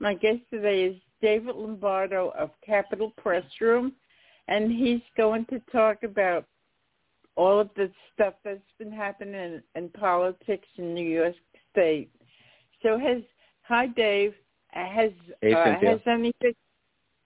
My 0.00 0.14
guest 0.14 0.40
today 0.50 0.84
is 0.84 0.96
David 1.20 1.56
Lombardo 1.56 2.32
of 2.38 2.50
Capital 2.64 3.12
Press 3.16 3.44
Room, 3.60 3.92
and 4.46 4.70
he's 4.70 5.00
going 5.16 5.44
to 5.46 5.60
talk 5.72 6.04
about 6.04 6.44
all 7.34 7.58
of 7.58 7.70
the 7.76 7.90
stuff 8.14 8.34
that's 8.44 8.60
been 8.78 8.92
happening 8.92 9.34
in, 9.34 9.62
in 9.74 9.88
politics 9.90 10.68
in 10.76 10.94
New 10.94 11.06
York 11.06 11.34
State. 11.72 12.10
So 12.82 12.96
has 12.98 13.22
hi 13.62 13.88
Dave, 13.88 14.34
has 14.68 15.10
hey, 15.40 15.52
uh, 15.52 15.74
has 15.80 16.00
anything 16.06 16.54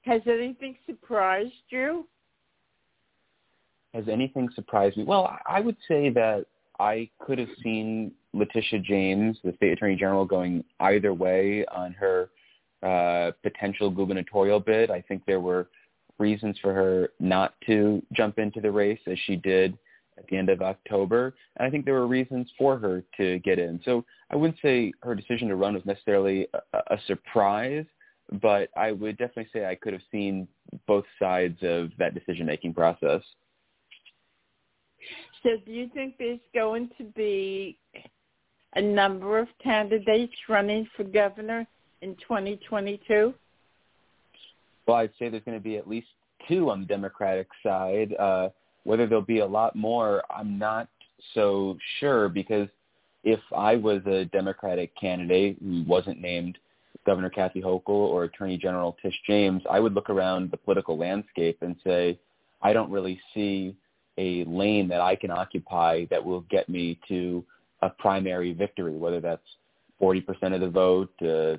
has 0.02 0.22
anything 0.26 0.76
surprised 0.86 1.52
you? 1.68 2.08
Has 3.92 4.04
anything 4.10 4.48
surprised 4.54 4.96
me? 4.96 5.04
Well, 5.04 5.36
I 5.46 5.60
would 5.60 5.76
say 5.86 6.08
that 6.10 6.46
I 6.80 7.10
could 7.18 7.38
have 7.38 7.50
seen 7.62 8.12
Letitia 8.32 8.80
James, 8.80 9.36
the 9.44 9.52
state 9.56 9.72
attorney 9.72 9.96
general, 9.96 10.24
going 10.24 10.64
either 10.80 11.12
way 11.12 11.66
on 11.66 11.92
her 11.92 12.30
uh, 12.82 13.32
potential 13.42 13.90
gubernatorial 13.90 14.60
bid. 14.60 14.90
I 14.90 15.00
think 15.02 15.24
there 15.26 15.40
were 15.40 15.68
reasons 16.18 16.56
for 16.60 16.72
her 16.72 17.10
not 17.20 17.54
to 17.66 18.02
jump 18.12 18.38
into 18.38 18.60
the 18.60 18.70
race 18.70 19.00
as 19.06 19.18
she 19.26 19.36
did 19.36 19.78
at 20.18 20.26
the 20.28 20.36
end 20.36 20.48
of 20.48 20.62
October. 20.62 21.34
And 21.56 21.66
I 21.66 21.70
think 21.70 21.84
there 21.84 21.94
were 21.94 22.06
reasons 22.06 22.48
for 22.58 22.78
her 22.78 23.02
to 23.16 23.38
get 23.40 23.58
in. 23.58 23.80
So 23.84 24.04
I 24.30 24.36
wouldn't 24.36 24.58
say 24.60 24.92
her 25.02 25.14
decision 25.14 25.48
to 25.48 25.56
run 25.56 25.74
was 25.74 25.84
necessarily 25.86 26.46
a, 26.72 26.78
a 26.94 26.98
surprise, 27.06 27.86
but 28.40 28.68
I 28.76 28.92
would 28.92 29.16
definitely 29.18 29.48
say 29.52 29.66
I 29.66 29.74
could 29.74 29.92
have 29.92 30.02
seen 30.10 30.46
both 30.86 31.04
sides 31.18 31.58
of 31.62 31.90
that 31.98 32.14
decision-making 32.14 32.74
process. 32.74 33.22
So 35.42 35.50
do 35.66 35.72
you 35.72 35.90
think 35.92 36.16
there's 36.18 36.38
going 36.54 36.90
to 36.98 37.04
be 37.04 37.78
a 38.74 38.82
number 38.82 39.38
of 39.38 39.48
candidates 39.62 40.34
running 40.48 40.86
for 40.96 41.04
governor 41.04 41.66
in 42.02 42.16
2022? 42.16 43.32
Well, 44.86 44.96
I'd 44.96 45.10
say 45.18 45.28
there's 45.28 45.44
going 45.44 45.58
to 45.58 45.62
be 45.62 45.76
at 45.76 45.88
least 45.88 46.08
two 46.48 46.70
on 46.70 46.80
the 46.80 46.86
Democratic 46.86 47.48
side. 47.62 48.14
Uh, 48.18 48.48
whether 48.84 49.06
there'll 49.06 49.22
be 49.22 49.38
a 49.38 49.46
lot 49.46 49.76
more, 49.76 50.22
I'm 50.30 50.58
not 50.58 50.88
so 51.34 51.78
sure 52.00 52.28
because 52.28 52.68
if 53.24 53.40
I 53.56 53.76
was 53.76 54.02
a 54.06 54.24
Democratic 54.26 54.94
candidate 54.98 55.56
who 55.62 55.84
wasn't 55.86 56.20
named 56.20 56.58
Governor 57.06 57.30
Kathy 57.30 57.62
Hochul 57.62 57.88
or 57.88 58.24
Attorney 58.24 58.58
General 58.58 58.96
Tish 59.00 59.14
James, 59.26 59.62
I 59.70 59.78
would 59.78 59.94
look 59.94 60.10
around 60.10 60.50
the 60.50 60.56
political 60.56 60.98
landscape 60.98 61.58
and 61.62 61.76
say, 61.84 62.18
I 62.60 62.72
don't 62.72 62.90
really 62.90 63.20
see 63.34 63.76
a 64.18 64.44
lane 64.44 64.88
that 64.88 65.00
I 65.00 65.16
can 65.16 65.30
occupy 65.30 66.06
that 66.10 66.22
will 66.24 66.42
get 66.42 66.68
me 66.68 66.98
to 67.08 67.44
a 67.82 67.88
primary 67.88 68.52
victory, 68.52 68.96
whether 68.96 69.20
that's 69.20 69.42
40% 70.00 70.54
of 70.54 70.60
the 70.60 70.68
vote, 70.68 71.12
uh, 71.22 71.58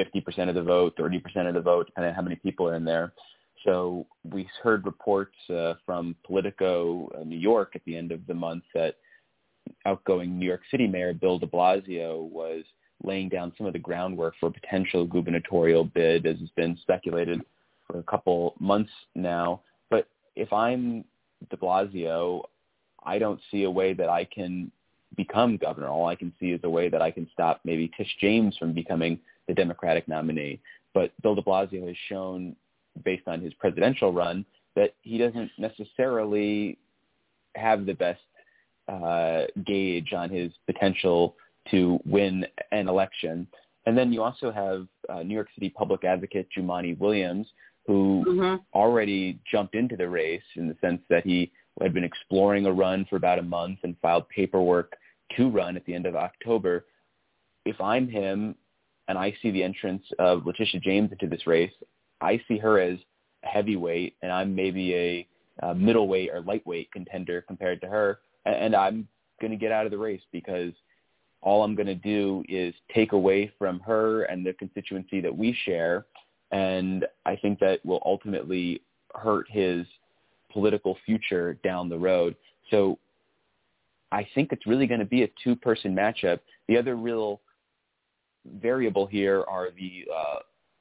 50% 0.00 0.48
of 0.48 0.54
the 0.54 0.62
vote, 0.62 0.96
30% 0.96 1.48
of 1.48 1.54
the 1.54 1.60
vote, 1.60 1.86
depending 1.86 2.10
on 2.10 2.14
how 2.14 2.22
many 2.22 2.36
people 2.36 2.68
are 2.68 2.74
in 2.74 2.84
there. 2.84 3.12
So 3.64 4.06
we 4.24 4.48
heard 4.62 4.86
reports 4.86 5.36
uh, 5.50 5.74
from 5.84 6.16
Politico 6.24 7.10
uh, 7.18 7.24
New 7.24 7.38
York 7.38 7.72
at 7.74 7.82
the 7.84 7.96
end 7.96 8.10
of 8.10 8.26
the 8.26 8.34
month 8.34 8.64
that 8.74 8.96
outgoing 9.84 10.38
New 10.38 10.46
York 10.46 10.62
City 10.70 10.86
Mayor 10.86 11.12
Bill 11.12 11.38
de 11.38 11.46
Blasio 11.46 12.28
was 12.30 12.64
laying 13.04 13.28
down 13.28 13.52
some 13.56 13.66
of 13.66 13.72
the 13.72 13.78
groundwork 13.78 14.34
for 14.40 14.46
a 14.46 14.52
potential 14.52 15.06
gubernatorial 15.06 15.84
bid, 15.84 16.26
as 16.26 16.38
has 16.38 16.50
been 16.50 16.76
speculated 16.82 17.40
for 17.86 17.98
a 17.98 18.02
couple 18.04 18.54
months 18.58 18.90
now. 19.14 19.60
But 19.90 20.08
if 20.36 20.52
I'm 20.52 21.04
de 21.50 21.56
Blasio, 21.56 22.42
I 23.04 23.18
don't 23.18 23.40
see 23.50 23.64
a 23.64 23.70
way 23.70 23.94
that 23.94 24.08
I 24.08 24.24
can 24.24 24.70
become 25.16 25.56
governor. 25.56 25.88
All 25.88 26.06
I 26.06 26.14
can 26.14 26.32
see 26.38 26.50
is 26.50 26.60
a 26.64 26.70
way 26.70 26.88
that 26.88 27.02
I 27.02 27.10
can 27.10 27.28
stop 27.32 27.60
maybe 27.64 27.90
Tish 27.96 28.14
James 28.20 28.56
from 28.56 28.72
becoming 28.72 29.18
the 29.50 29.54
Democratic 29.54 30.06
nominee. 30.06 30.60
But 30.94 31.10
Bill 31.22 31.34
de 31.34 31.42
Blasio 31.42 31.86
has 31.86 31.96
shown, 32.08 32.54
based 33.04 33.26
on 33.26 33.40
his 33.40 33.52
presidential 33.54 34.12
run, 34.12 34.44
that 34.76 34.94
he 35.02 35.18
doesn't 35.18 35.50
necessarily 35.58 36.78
have 37.56 37.84
the 37.84 37.94
best 37.94 38.20
uh, 38.88 39.42
gauge 39.66 40.12
on 40.12 40.30
his 40.30 40.52
potential 40.66 41.34
to 41.72 41.98
win 42.06 42.46
an 42.70 42.88
election. 42.88 43.46
And 43.86 43.98
then 43.98 44.12
you 44.12 44.22
also 44.22 44.52
have 44.52 44.86
uh, 45.08 45.24
New 45.24 45.34
York 45.34 45.48
City 45.54 45.68
public 45.68 46.04
advocate 46.04 46.46
Jumaane 46.56 46.98
Williams, 46.98 47.48
who 47.88 48.24
mm-hmm. 48.28 48.56
already 48.78 49.40
jumped 49.50 49.74
into 49.74 49.96
the 49.96 50.08
race 50.08 50.42
in 50.54 50.68
the 50.68 50.76
sense 50.80 51.00
that 51.10 51.24
he 51.24 51.50
had 51.80 51.92
been 51.92 52.04
exploring 52.04 52.66
a 52.66 52.72
run 52.72 53.04
for 53.10 53.16
about 53.16 53.40
a 53.40 53.42
month 53.42 53.80
and 53.82 53.96
filed 54.00 54.28
paperwork 54.28 54.92
to 55.36 55.48
run 55.48 55.76
at 55.76 55.84
the 55.86 55.94
end 55.94 56.06
of 56.06 56.14
October. 56.14 56.84
If 57.64 57.80
I'm 57.80 58.08
him 58.08 58.54
and 59.10 59.18
I 59.18 59.34
see 59.42 59.50
the 59.50 59.64
entrance 59.64 60.04
of 60.20 60.46
Letitia 60.46 60.80
James 60.80 61.10
into 61.10 61.26
this 61.26 61.44
race, 61.44 61.72
I 62.20 62.40
see 62.46 62.58
her 62.58 62.78
as 62.78 62.96
a 63.42 63.48
heavyweight 63.48 64.14
and 64.22 64.30
I'm 64.30 64.54
maybe 64.54 64.94
a, 64.94 65.26
a 65.66 65.74
middleweight 65.74 66.30
or 66.32 66.42
lightweight 66.42 66.92
contender 66.92 67.42
compared 67.42 67.80
to 67.80 67.88
her. 67.88 68.20
And 68.44 68.76
I'm 68.76 69.08
going 69.40 69.50
to 69.50 69.56
get 69.56 69.72
out 69.72 69.84
of 69.84 69.90
the 69.90 69.98
race 69.98 70.22
because 70.30 70.72
all 71.40 71.64
I'm 71.64 71.74
going 71.74 71.88
to 71.88 71.96
do 71.96 72.44
is 72.48 72.72
take 72.94 73.10
away 73.10 73.50
from 73.58 73.80
her 73.80 74.22
and 74.24 74.46
the 74.46 74.52
constituency 74.52 75.20
that 75.22 75.36
we 75.36 75.58
share. 75.64 76.06
And 76.52 77.04
I 77.26 77.34
think 77.34 77.58
that 77.58 77.84
will 77.84 78.02
ultimately 78.06 78.80
hurt 79.16 79.46
his 79.50 79.86
political 80.52 80.96
future 81.04 81.54
down 81.64 81.88
the 81.88 81.98
road. 81.98 82.36
So 82.70 82.96
I 84.12 84.24
think 84.36 84.52
it's 84.52 84.68
really 84.68 84.86
going 84.86 85.00
to 85.00 85.04
be 85.06 85.24
a 85.24 85.28
two-person 85.42 85.96
matchup. 85.96 86.38
The 86.68 86.78
other 86.78 86.94
real 86.94 87.40
variable 88.60 89.06
here 89.06 89.44
are 89.48 89.68
the 89.76 90.04
uh, 90.14 90.38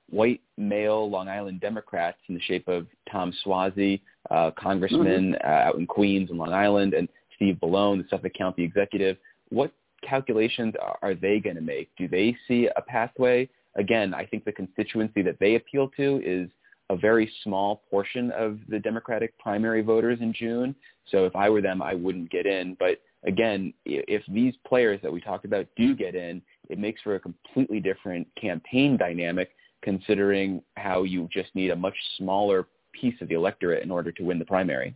white 0.10 0.42
male 0.58 1.10
Long 1.10 1.28
Island 1.28 1.62
Democrats 1.62 2.18
in 2.28 2.36
the 2.36 2.42
shape 2.42 2.68
of 2.68 2.88
Tom 3.12 3.34
Suozzi, 3.46 4.02
uh, 4.32 4.52
congressman 4.58 5.34
mm-hmm. 5.34 5.48
uh, 5.48 5.68
out 5.70 5.76
in 5.76 5.86
Queens 5.86 6.30
and 6.30 6.40
Long 6.40 6.54
Island, 6.54 6.94
and 6.94 7.08
Steve 7.36 7.58
Bellone, 7.62 8.02
the 8.02 8.08
Suffolk 8.10 8.34
County 8.38 8.64
executive. 8.64 9.18
What 9.50 9.72
calculations 10.08 10.74
are, 10.82 10.98
are 11.02 11.16
they 11.16 11.40
going 11.40 11.56
to 11.56 11.62
make? 11.62 11.90
Do 11.98 12.08
they 12.08 12.36
see 12.48 12.70
a 12.76 12.82
pathway? 12.82 13.50
Again, 13.76 14.14
I 14.14 14.26
think 14.26 14.46
the 14.46 14.52
constituency 14.52 15.22
that 15.22 15.38
they 15.40 15.56
appeal 15.56 15.90
to 15.98 16.22
is 16.26 16.50
a 16.90 16.98
very 16.98 17.32
small 17.44 17.84
portion 17.90 18.32
of 18.32 18.58
the 18.68 18.80
Democratic 18.80 19.38
primary 19.38 19.82
voters 19.82 20.20
in 20.22 20.34
June. 20.34 20.76
So 21.12 21.26
if 21.26 21.36
I 21.36 21.50
were 21.50 21.62
them, 21.62 21.82
I 21.82 21.94
wouldn't 21.94 22.32
get 22.32 22.46
in. 22.46 22.76
But 22.80 23.00
again, 23.26 23.74
if 23.86 24.24
these 24.28 24.56
players 24.68 25.00
that 25.04 25.12
we 25.12 25.22
talked 25.22 25.46
about 25.46 25.68
do 25.78 25.96
get 25.96 26.16
in, 26.16 26.42
it 26.70 26.80
makes 26.80 27.02
for 27.02 27.16
a 27.16 27.20
completely 27.20 27.80
different 27.80 28.28
campaign 28.40 28.98
dynamic 28.98 29.52
considering 29.82 30.62
how 30.76 31.04
you 31.04 31.28
just 31.32 31.54
need 31.56 31.72
a 31.72 31.76
much 31.76 31.96
smaller 32.18 32.68
piece 32.94 33.16
of 33.22 33.28
the 33.28 33.36
electorate 33.36 33.84
in 33.84 33.92
order 33.92 34.12
to 34.12 34.24
win 34.24 34.40
the 34.40 34.46
primary. 34.46 34.96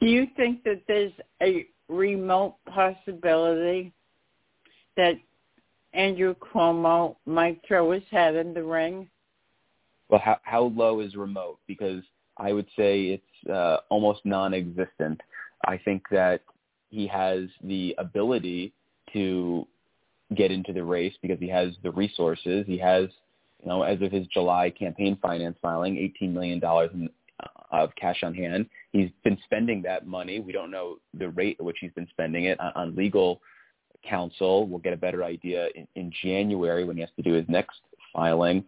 Do 0.00 0.06
you 0.06 0.26
think 0.36 0.62
that 0.64 0.82
there's 0.86 1.12
a 1.42 1.66
remote 1.88 2.56
possibility 2.66 3.92
that 4.96 5.14
Andrew 5.92 6.34
Cuomo 6.34 7.16
might 7.26 7.60
throw 7.66 7.90
his 7.90 8.02
hat 8.10 8.34
in 8.36 8.54
the 8.54 8.62
ring? 8.62 9.08
Well, 10.08 10.20
how, 10.24 10.38
how 10.42 10.62
low 10.74 11.00
is 11.00 11.16
remote? 11.16 11.58
Because 11.66 12.02
I 12.36 12.52
would 12.52 12.66
say 12.76 13.20
it's 13.20 13.50
uh, 13.50 13.78
almost 13.88 14.20
non-existent. 14.24 15.20
I 15.66 15.78
think 15.78 16.02
that 16.10 16.42
he 16.90 17.06
has 17.06 17.48
the 17.62 17.94
ability 17.98 18.72
to 19.12 19.66
get 20.34 20.50
into 20.50 20.72
the 20.72 20.84
race 20.84 21.14
because 21.22 21.38
he 21.38 21.48
has 21.48 21.72
the 21.82 21.90
resources. 21.90 22.64
He 22.66 22.78
has, 22.78 23.08
you 23.62 23.68
know, 23.68 23.82
as 23.82 24.00
of 24.02 24.12
his 24.12 24.26
July 24.28 24.70
campaign 24.70 25.18
finance 25.20 25.56
filing, 25.60 25.96
$18 26.22 26.32
million 26.32 26.60
in, 26.94 27.10
uh, 27.42 27.46
of 27.72 27.94
cash 27.96 28.22
on 28.22 28.34
hand. 28.34 28.66
He's 28.92 29.10
been 29.24 29.38
spending 29.44 29.82
that 29.82 30.06
money. 30.06 30.40
We 30.40 30.52
don't 30.52 30.70
know 30.70 30.98
the 31.14 31.30
rate 31.30 31.56
at 31.58 31.64
which 31.64 31.78
he's 31.80 31.92
been 31.92 32.08
spending 32.10 32.44
it 32.44 32.58
on, 32.60 32.72
on 32.74 32.96
legal 32.96 33.40
counsel. 34.08 34.66
We'll 34.66 34.78
get 34.78 34.92
a 34.92 34.98
better 34.98 35.24
idea 35.24 35.68
in, 35.74 35.86
in 35.96 36.12
January 36.22 36.84
when 36.84 36.96
he 36.96 37.02
has 37.02 37.10
to 37.16 37.22
do 37.22 37.32
his 37.32 37.48
next 37.48 37.80
filing. 38.12 38.64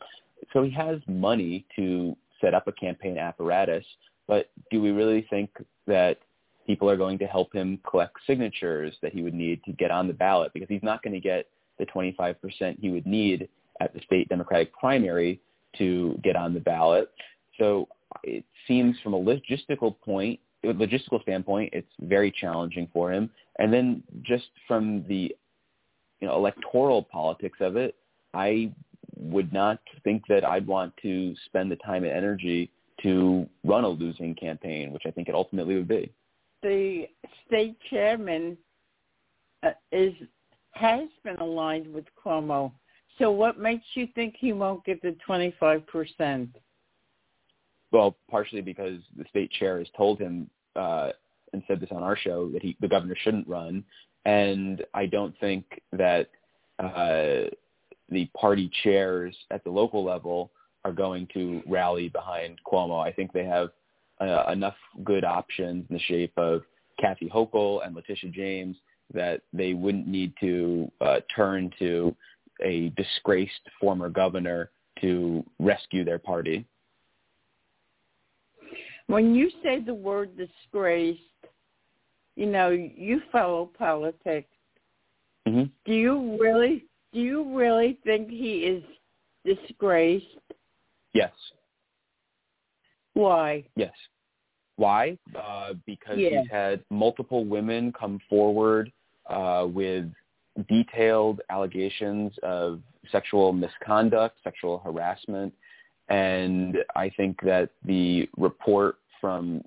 So 0.52 0.62
he 0.62 0.70
has 0.70 1.00
money 1.06 1.64
to 1.76 2.16
set 2.40 2.54
up 2.54 2.66
a 2.66 2.72
campaign 2.72 3.18
apparatus, 3.18 3.84
but 4.26 4.50
do 4.70 4.82
we 4.82 4.90
really 4.90 5.26
think 5.30 5.50
that 5.86 6.18
people 6.66 6.88
are 6.88 6.96
going 6.96 7.18
to 7.18 7.26
help 7.26 7.52
him 7.52 7.78
collect 7.88 8.16
signatures 8.26 8.94
that 9.02 9.12
he 9.12 9.22
would 9.22 9.34
need 9.34 9.62
to 9.64 9.72
get 9.72 9.90
on 9.90 10.06
the 10.06 10.12
ballot 10.12 10.52
because 10.52 10.68
he's 10.68 10.82
not 10.82 11.02
going 11.02 11.14
to 11.14 11.20
get 11.20 11.46
the 11.78 11.86
25% 11.86 12.78
he 12.80 12.90
would 12.90 13.06
need 13.06 13.48
at 13.80 13.92
the 13.94 14.00
state 14.00 14.28
Democratic 14.28 14.72
primary 14.74 15.40
to 15.78 16.18
get 16.22 16.36
on 16.36 16.54
the 16.54 16.60
ballot. 16.60 17.10
So 17.58 17.88
it 18.22 18.44
seems 18.68 18.96
from 19.00 19.14
a 19.14 19.20
logistical 19.20 19.96
point, 20.04 20.38
logistical 20.64 21.20
standpoint, 21.22 21.70
it's 21.72 21.90
very 22.00 22.30
challenging 22.30 22.88
for 22.92 23.12
him. 23.12 23.30
And 23.58 23.72
then 23.72 24.02
just 24.22 24.48
from 24.68 25.04
the 25.08 25.34
you 26.20 26.28
know 26.28 26.36
electoral 26.36 27.02
politics 27.02 27.58
of 27.60 27.76
it, 27.76 27.96
I 28.32 28.72
would 29.16 29.52
not 29.52 29.80
think 30.04 30.24
that 30.28 30.44
I'd 30.44 30.66
want 30.66 30.94
to 31.02 31.34
spend 31.46 31.70
the 31.70 31.76
time 31.76 32.04
and 32.04 32.12
energy 32.12 32.70
to 33.02 33.48
run 33.64 33.84
a 33.84 33.88
losing 33.88 34.34
campaign, 34.34 34.92
which 34.92 35.02
I 35.06 35.10
think 35.10 35.28
it 35.28 35.34
ultimately 35.34 35.74
would 35.74 35.88
be. 35.88 36.12
The 36.62 37.06
state 37.46 37.76
chairman 37.90 38.56
uh, 39.62 39.70
is 39.90 40.14
has 40.72 41.08
been 41.24 41.36
aligned 41.36 41.92
with 41.92 42.04
Cuomo. 42.24 42.72
So 43.18 43.30
what 43.30 43.58
makes 43.58 43.84
you 43.94 44.08
think 44.14 44.34
he 44.38 44.52
won't 44.52 44.84
get 44.84 45.02
the 45.02 45.14
25%? 45.28 46.48
Well, 47.90 48.16
partially 48.30 48.62
because 48.62 49.00
the 49.16 49.24
state 49.28 49.50
chair 49.52 49.78
has 49.78 49.86
told 49.96 50.18
him 50.18 50.48
uh, 50.74 51.10
and 51.52 51.62
said 51.68 51.78
this 51.78 51.90
on 51.92 52.02
our 52.02 52.16
show 52.16 52.48
that 52.48 52.62
he 52.62 52.76
the 52.80 52.88
governor 52.88 53.14
shouldn't 53.22 53.46
run, 53.46 53.84
and 54.24 54.84
I 54.94 55.06
don't 55.06 55.38
think 55.40 55.64
that 55.92 56.30
uh, 56.78 57.50
the 58.08 58.26
party 58.34 58.70
chairs 58.82 59.36
at 59.50 59.62
the 59.64 59.70
local 59.70 60.02
level 60.02 60.50
are 60.84 60.92
going 60.92 61.28
to 61.34 61.62
rally 61.66 62.08
behind 62.08 62.58
Cuomo. 62.66 63.06
I 63.06 63.12
think 63.12 63.32
they 63.32 63.44
have 63.44 63.70
uh, 64.28 64.50
enough 64.52 64.76
good 65.04 65.24
options 65.24 65.84
in 65.88 65.96
the 65.96 66.02
shape 66.02 66.32
of 66.36 66.62
Kathy 67.00 67.28
Hochul 67.28 67.84
and 67.84 67.94
Letitia 67.94 68.30
James 68.30 68.76
that 69.12 69.42
they 69.52 69.74
wouldn't 69.74 70.06
need 70.06 70.32
to 70.40 70.90
uh, 71.00 71.20
turn 71.34 71.70
to 71.78 72.14
a 72.62 72.90
disgraced 72.90 73.68
former 73.80 74.08
governor 74.08 74.70
to 75.00 75.44
rescue 75.58 76.04
their 76.04 76.18
party. 76.18 76.64
When 79.08 79.34
you 79.34 79.50
say 79.62 79.80
the 79.80 79.94
word 79.94 80.36
disgraced, 80.36 81.20
you 82.36 82.46
know, 82.46 82.70
you 82.70 83.20
follow 83.30 83.66
politics. 83.66 84.48
Mm-hmm. 85.46 85.64
Do 85.84 85.92
you 85.92 86.38
really 86.40 86.86
do 87.12 87.20
you 87.20 87.56
really 87.56 87.98
think 88.04 88.30
he 88.30 88.60
is 88.60 88.82
disgraced? 89.44 90.24
Yes. 91.12 91.32
Why? 93.12 93.64
Yes. 93.76 93.92
Why? 94.76 95.18
Uh, 95.36 95.74
because 95.86 96.18
yeah. 96.18 96.40
he's 96.40 96.50
had 96.50 96.82
multiple 96.90 97.44
women 97.44 97.92
come 97.92 98.18
forward 98.28 98.90
uh, 99.28 99.66
with 99.68 100.06
detailed 100.68 101.40
allegations 101.50 102.32
of 102.42 102.80
sexual 103.10 103.52
misconduct, 103.52 104.36
sexual 104.44 104.78
harassment, 104.78 105.52
and 106.08 106.78
I 106.96 107.10
think 107.16 107.40
that 107.42 107.70
the 107.84 108.28
report 108.36 108.96
from 109.20 109.62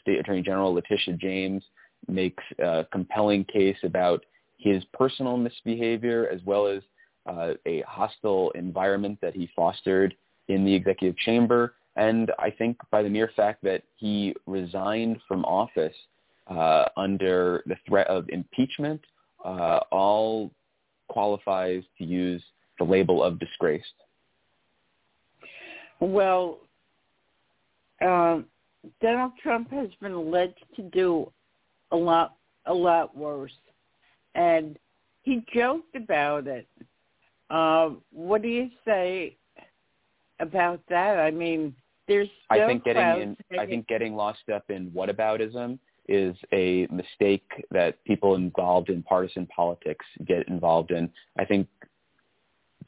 State 0.00 0.20
Attorney 0.20 0.42
General 0.42 0.72
Letitia 0.74 1.16
James 1.16 1.62
makes 2.08 2.42
a 2.58 2.86
compelling 2.92 3.44
case 3.44 3.76
about 3.82 4.24
his 4.58 4.84
personal 4.92 5.36
misbehavior 5.36 6.28
as 6.32 6.40
well 6.44 6.66
as 6.66 6.82
uh, 7.26 7.54
a 7.66 7.82
hostile 7.82 8.50
environment 8.52 9.18
that 9.20 9.34
he 9.34 9.48
fostered 9.56 10.14
in 10.48 10.64
the 10.64 10.74
executive 10.74 11.16
chamber. 11.18 11.74
And 11.96 12.32
I 12.38 12.50
think 12.50 12.76
by 12.90 13.02
the 13.02 13.08
mere 13.08 13.30
fact 13.36 13.62
that 13.62 13.82
he 13.96 14.34
resigned 14.46 15.18
from 15.28 15.44
office 15.44 15.94
uh, 16.48 16.86
under 16.96 17.62
the 17.66 17.76
threat 17.86 18.06
of 18.08 18.28
impeachment, 18.30 19.00
uh, 19.44 19.80
all 19.90 20.50
qualifies 21.08 21.82
to 21.98 22.04
use 22.04 22.42
the 22.78 22.84
label 22.84 23.22
of 23.22 23.38
disgraced. 23.38 23.86
Well, 26.00 26.58
uh, 28.00 28.40
Donald 29.00 29.32
Trump 29.42 29.70
has 29.70 29.88
been 30.00 30.12
alleged 30.12 30.64
to 30.76 30.82
do 30.82 31.30
a 31.92 31.96
lot, 31.96 32.34
a 32.66 32.74
lot 32.74 33.16
worse, 33.16 33.52
and 34.34 34.76
he 35.22 35.44
joked 35.54 35.94
about 35.94 36.46
it. 36.46 36.66
Uh, 37.50 37.90
what 38.12 38.42
do 38.42 38.48
you 38.48 38.68
say 38.84 39.36
about 40.40 40.80
that? 40.88 41.18
I 41.18 41.30
mean, 41.30 41.74
there's 42.08 42.28
I 42.50 42.66
think 42.66 42.84
getting 42.84 43.22
in, 43.22 43.36
I 43.58 43.66
think 43.66 43.86
getting 43.86 44.14
lost 44.14 44.48
up 44.54 44.64
in 44.70 44.90
whataboutism 44.90 45.78
is 46.08 46.36
a 46.52 46.86
mistake 46.90 47.48
that 47.70 48.02
people 48.04 48.34
involved 48.34 48.90
in 48.90 49.02
partisan 49.02 49.46
politics 49.46 50.04
get 50.26 50.46
involved 50.48 50.90
in. 50.90 51.10
I 51.38 51.44
think 51.44 51.66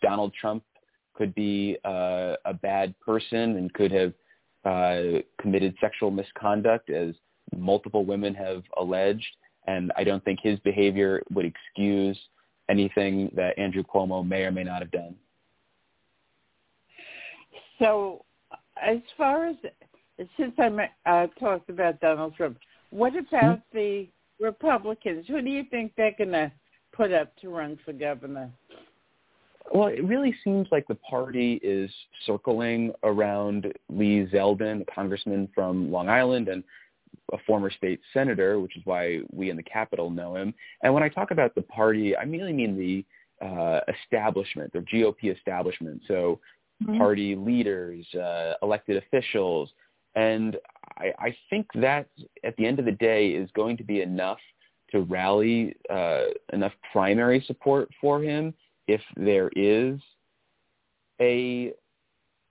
Donald 0.03 0.35
Trump 0.39 0.63
could 1.15 1.35
be 1.35 1.79
uh, 1.85 2.37
a 2.45 2.53
bad 2.53 2.95
person 3.01 3.57
and 3.57 3.73
could 3.73 3.91
have 3.91 4.13
uh, 4.67 5.21
committed 5.41 5.75
sexual 5.81 6.11
misconduct, 6.11 6.91
as 6.91 7.15
multiple 7.57 8.05
women 8.05 8.35
have 8.35 8.63
alleged. 8.77 9.25
And 9.67 9.93
I 9.97 10.05
don't 10.05 10.25
think 10.25 10.41
his 10.43 10.59
behavior 10.61 11.23
would 11.33 11.47
excuse 11.47 12.19
anything 12.69 13.31
that 13.35 13.59
Andrew 13.59 13.83
Cuomo 13.83 14.27
may 14.27 14.43
or 14.43 14.53
may 14.53 14.65
not 14.65 14.83
have 14.83 14.91
done. 14.91 15.15
So, 17.79 18.25
as 18.82 18.99
far 19.17 19.46
as 19.46 19.56
since 20.37 20.52
I 20.58 20.88
uh, 21.05 21.26
talked 21.38 21.69
about 21.69 22.00
Donald 22.00 22.34
Trump, 22.37 22.58
what 22.90 23.14
about 23.17 23.61
hmm? 23.73 23.76
the 23.76 24.08
Republicans? 24.40 25.26
Who 25.28 25.43
do 25.43 25.50
you 25.50 25.64
think 25.70 25.93
they're 25.96 26.14
going 26.17 26.32
to 26.32 26.52
put 26.93 27.12
up 27.12 27.37
to 27.40 27.50
run 27.50 27.78
for 27.84 27.93
governor? 27.93 28.50
Well, 29.73 29.88
it 29.88 30.05
really 30.05 30.34
seems 30.44 30.69
like 30.70 30.87
the 30.87 30.94
party 30.94 31.55
is 31.62 31.90
circling 32.25 32.93
around 33.02 33.73
Lee 33.88 34.26
Zeldin, 34.32 34.82
a 34.82 34.93
congressman 34.93 35.49
from 35.55 35.90
Long 35.90 36.08
Island 36.08 36.49
and 36.49 36.62
a 37.32 37.38
former 37.46 37.70
state 37.70 38.00
senator, 38.14 38.61
which 38.61 38.76
is 38.76 38.82
why 38.84 39.20
we 39.32 39.50
in 39.50 39.56
the 39.56 39.62
Capitol 39.62 40.08
know 40.08 40.37
him. 40.37 40.55
And 40.82 40.94
when 40.94 41.02
I 41.02 41.08
talk 41.08 41.32
about 41.32 41.55
the 41.56 41.62
party, 41.62 42.17
I 42.17 42.22
really 42.22 42.52
mean 42.52 42.79
the 42.79 43.05
uh, 43.44 43.81
establishment, 44.02 44.72
the 44.72 44.81
GOP 44.81 45.37
establishment. 45.37 46.02
So 46.06 46.38
mm-hmm. 46.82 46.99
party 46.99 47.34
leaders, 47.34 48.06
uh, 48.14 48.55
elected 48.62 48.96
officials. 48.96 49.70
And 50.14 50.56
I, 50.99 51.12
I 51.19 51.37
think 51.50 51.67
that 51.75 52.08
at 52.44 52.56
the 52.56 52.67
end 52.67 52.78
of 52.78 52.84
the 52.84 52.93
day 52.93 53.28
is 53.31 53.50
going 53.55 53.76
to 53.76 53.84
be 53.84 54.00
enough 54.02 54.38
to 54.93 55.00
rally 55.02 55.77
uh, 55.91 56.24
enough 56.53 56.72
primary 56.93 57.43
support 57.46 57.89
for 58.01 58.22
him 58.22 58.55
if 58.86 59.01
there 59.17 59.51
is 59.56 59.98
a 61.20 61.72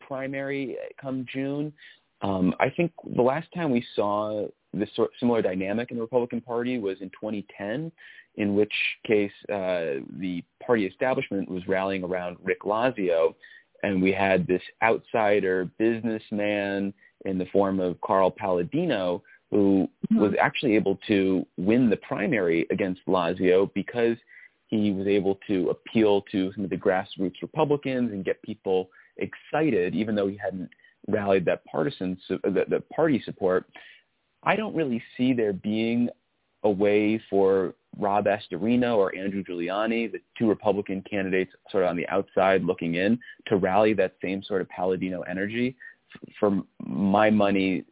primary 0.02 0.78
come 1.02 1.26
June. 1.32 1.74
Um, 2.22 2.54
I 2.60 2.70
think 2.70 2.92
the 3.16 3.22
last 3.22 3.48
time 3.54 3.72
we 3.72 3.86
saw 3.96 4.48
this 4.74 4.90
sort 4.96 5.12
similar 5.20 5.42
dynamic 5.42 5.92
in 5.92 5.98
the 5.98 6.04
Republican 6.04 6.42
Party 6.42 6.78
was 6.78 6.98
in 7.02 7.10
2010, 7.10 7.92
in 8.36 8.56
which 8.56 8.74
case 9.06 9.32
uh, 9.50 10.04
the 10.20 10.44
party 10.66 10.86
establishment 10.86 11.50
was 11.50 11.66
rallying 11.68 12.04
around 12.04 12.38
Rick 12.44 12.62
Lazio, 12.62 13.36
and 13.84 14.02
we 14.02 14.12
had 14.12 14.48
this 14.48 14.62
outsider 14.84 15.70
businessman 15.78 16.94
in 17.26 17.38
the 17.38 17.46
form 17.46 17.80
of 17.80 18.00
Carl 18.02 18.32
Paladino 18.32 19.22
who 19.52 19.88
mm-hmm. 20.12 20.20
was 20.20 20.34
actually 20.42 20.76
able 20.76 20.98
to 21.08 21.46
win 21.58 21.90
the 21.90 21.98
primary 21.98 22.66
against 22.72 23.02
Lazio 23.08 23.72
because– 23.74 24.18
he 24.68 24.92
was 24.92 25.08
able 25.08 25.40
to 25.48 25.70
appeal 25.70 26.22
to 26.32 26.52
some 26.54 26.64
of 26.64 26.70
the 26.70 26.78
grassroots 26.78 27.42
Republicans 27.42 28.12
and 28.12 28.26
get 28.26 28.42
people 28.42 28.90
excited, 29.18 29.96
even 29.96 30.16
though 30.16 30.28
he 30.28 30.38
hadn't 30.38 30.70
rallied 31.08 31.46
that 31.46 31.64
partisan, 31.66 32.18
the, 32.30 32.66
the 32.68 32.84
party 32.94 33.22
support. 33.24 33.66
I 34.44 34.56
don't 34.56 34.76
really 34.76 35.02
see 35.18 35.34
there 35.34 35.54
being 35.54 36.10
a 36.64 36.70
way 36.70 37.22
for 37.30 37.76
Rob 37.98 38.26
Astorino 38.26 38.98
or 38.98 39.16
Andrew 39.16 39.44
Giuliani, 39.44 40.12
the 40.12 40.20
two 40.38 40.48
Republican 40.48 41.02
candidates 41.10 41.52
sort 41.72 41.84
of 41.84 41.90
on 41.90 41.96
the 41.96 42.08
outside 42.10 42.64
looking 42.64 42.96
in, 42.96 43.20
to 43.48 43.58
rally 43.58 43.94
that 43.94 44.16
same 44.22 44.44
sort 44.44 44.62
of 44.62 44.70
Paladino 44.70 45.22
energy. 45.22 45.76
For 46.40 46.62
my 46.86 47.30
money, 47.30 47.86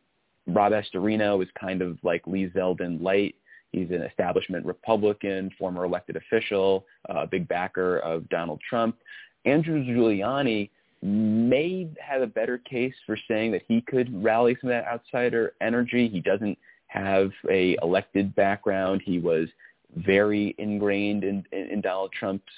Rob 0.48 0.74
Astorino 0.74 1.42
is 1.42 1.50
kind 1.60 1.82
of 1.82 1.98
like 2.04 2.26
Lee 2.28 2.50
Zeldin 2.50 3.02
light. 3.02 3.36
He's 3.72 3.90
an 3.90 4.04
establishment 4.04 4.66
Republican, 4.66 5.50
former 5.58 5.84
elected 5.84 6.16
official, 6.16 6.86
a 7.10 7.14
uh, 7.14 7.26
big 7.26 7.48
backer 7.48 8.00
of 8.00 8.28
Donald 8.30 8.62
Trump. 8.70 8.98
Andrew 9.46 9.84
Giuliani 9.84 10.70
may 11.02 11.90
have 12.00 12.22
a 12.22 12.28
better 12.28 12.58
case 12.58 12.94
for 13.06 13.18
saying 13.28 13.52
that 13.52 13.64
he 13.68 13.82
could 13.82 14.24
rally 14.24 14.56
some 14.62 14.70
of 14.70 14.76
that 14.76 14.88
outsider 14.88 15.54
energy. 15.60 16.08
He 16.08 16.22
doesn't 16.22 16.58
have 16.88 17.32
a 17.50 17.76
elected 17.82 18.34
background. 18.36 19.02
He 19.04 19.20
was 19.20 19.50
very 19.98 20.56
ingrained 20.58 21.24
in, 21.24 21.44
in, 21.52 21.68
in 21.68 21.82
Donald 21.82 22.12
Trump's 22.18 22.52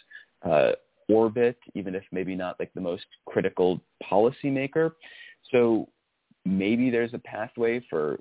uh, 0.44 0.72
orbit, 1.10 1.58
even 1.74 1.96
if 1.96 2.04
maybe 2.12 2.36
not 2.36 2.60
like 2.60 2.74
the 2.74 2.82
most 2.82 3.06
critical 3.26 3.80
policymaker. 4.10 4.92
So 5.52 5.88
maybe 6.46 6.90
there's 6.90 7.14
a 7.14 7.20
pathway 7.20 7.86
for 7.90 8.20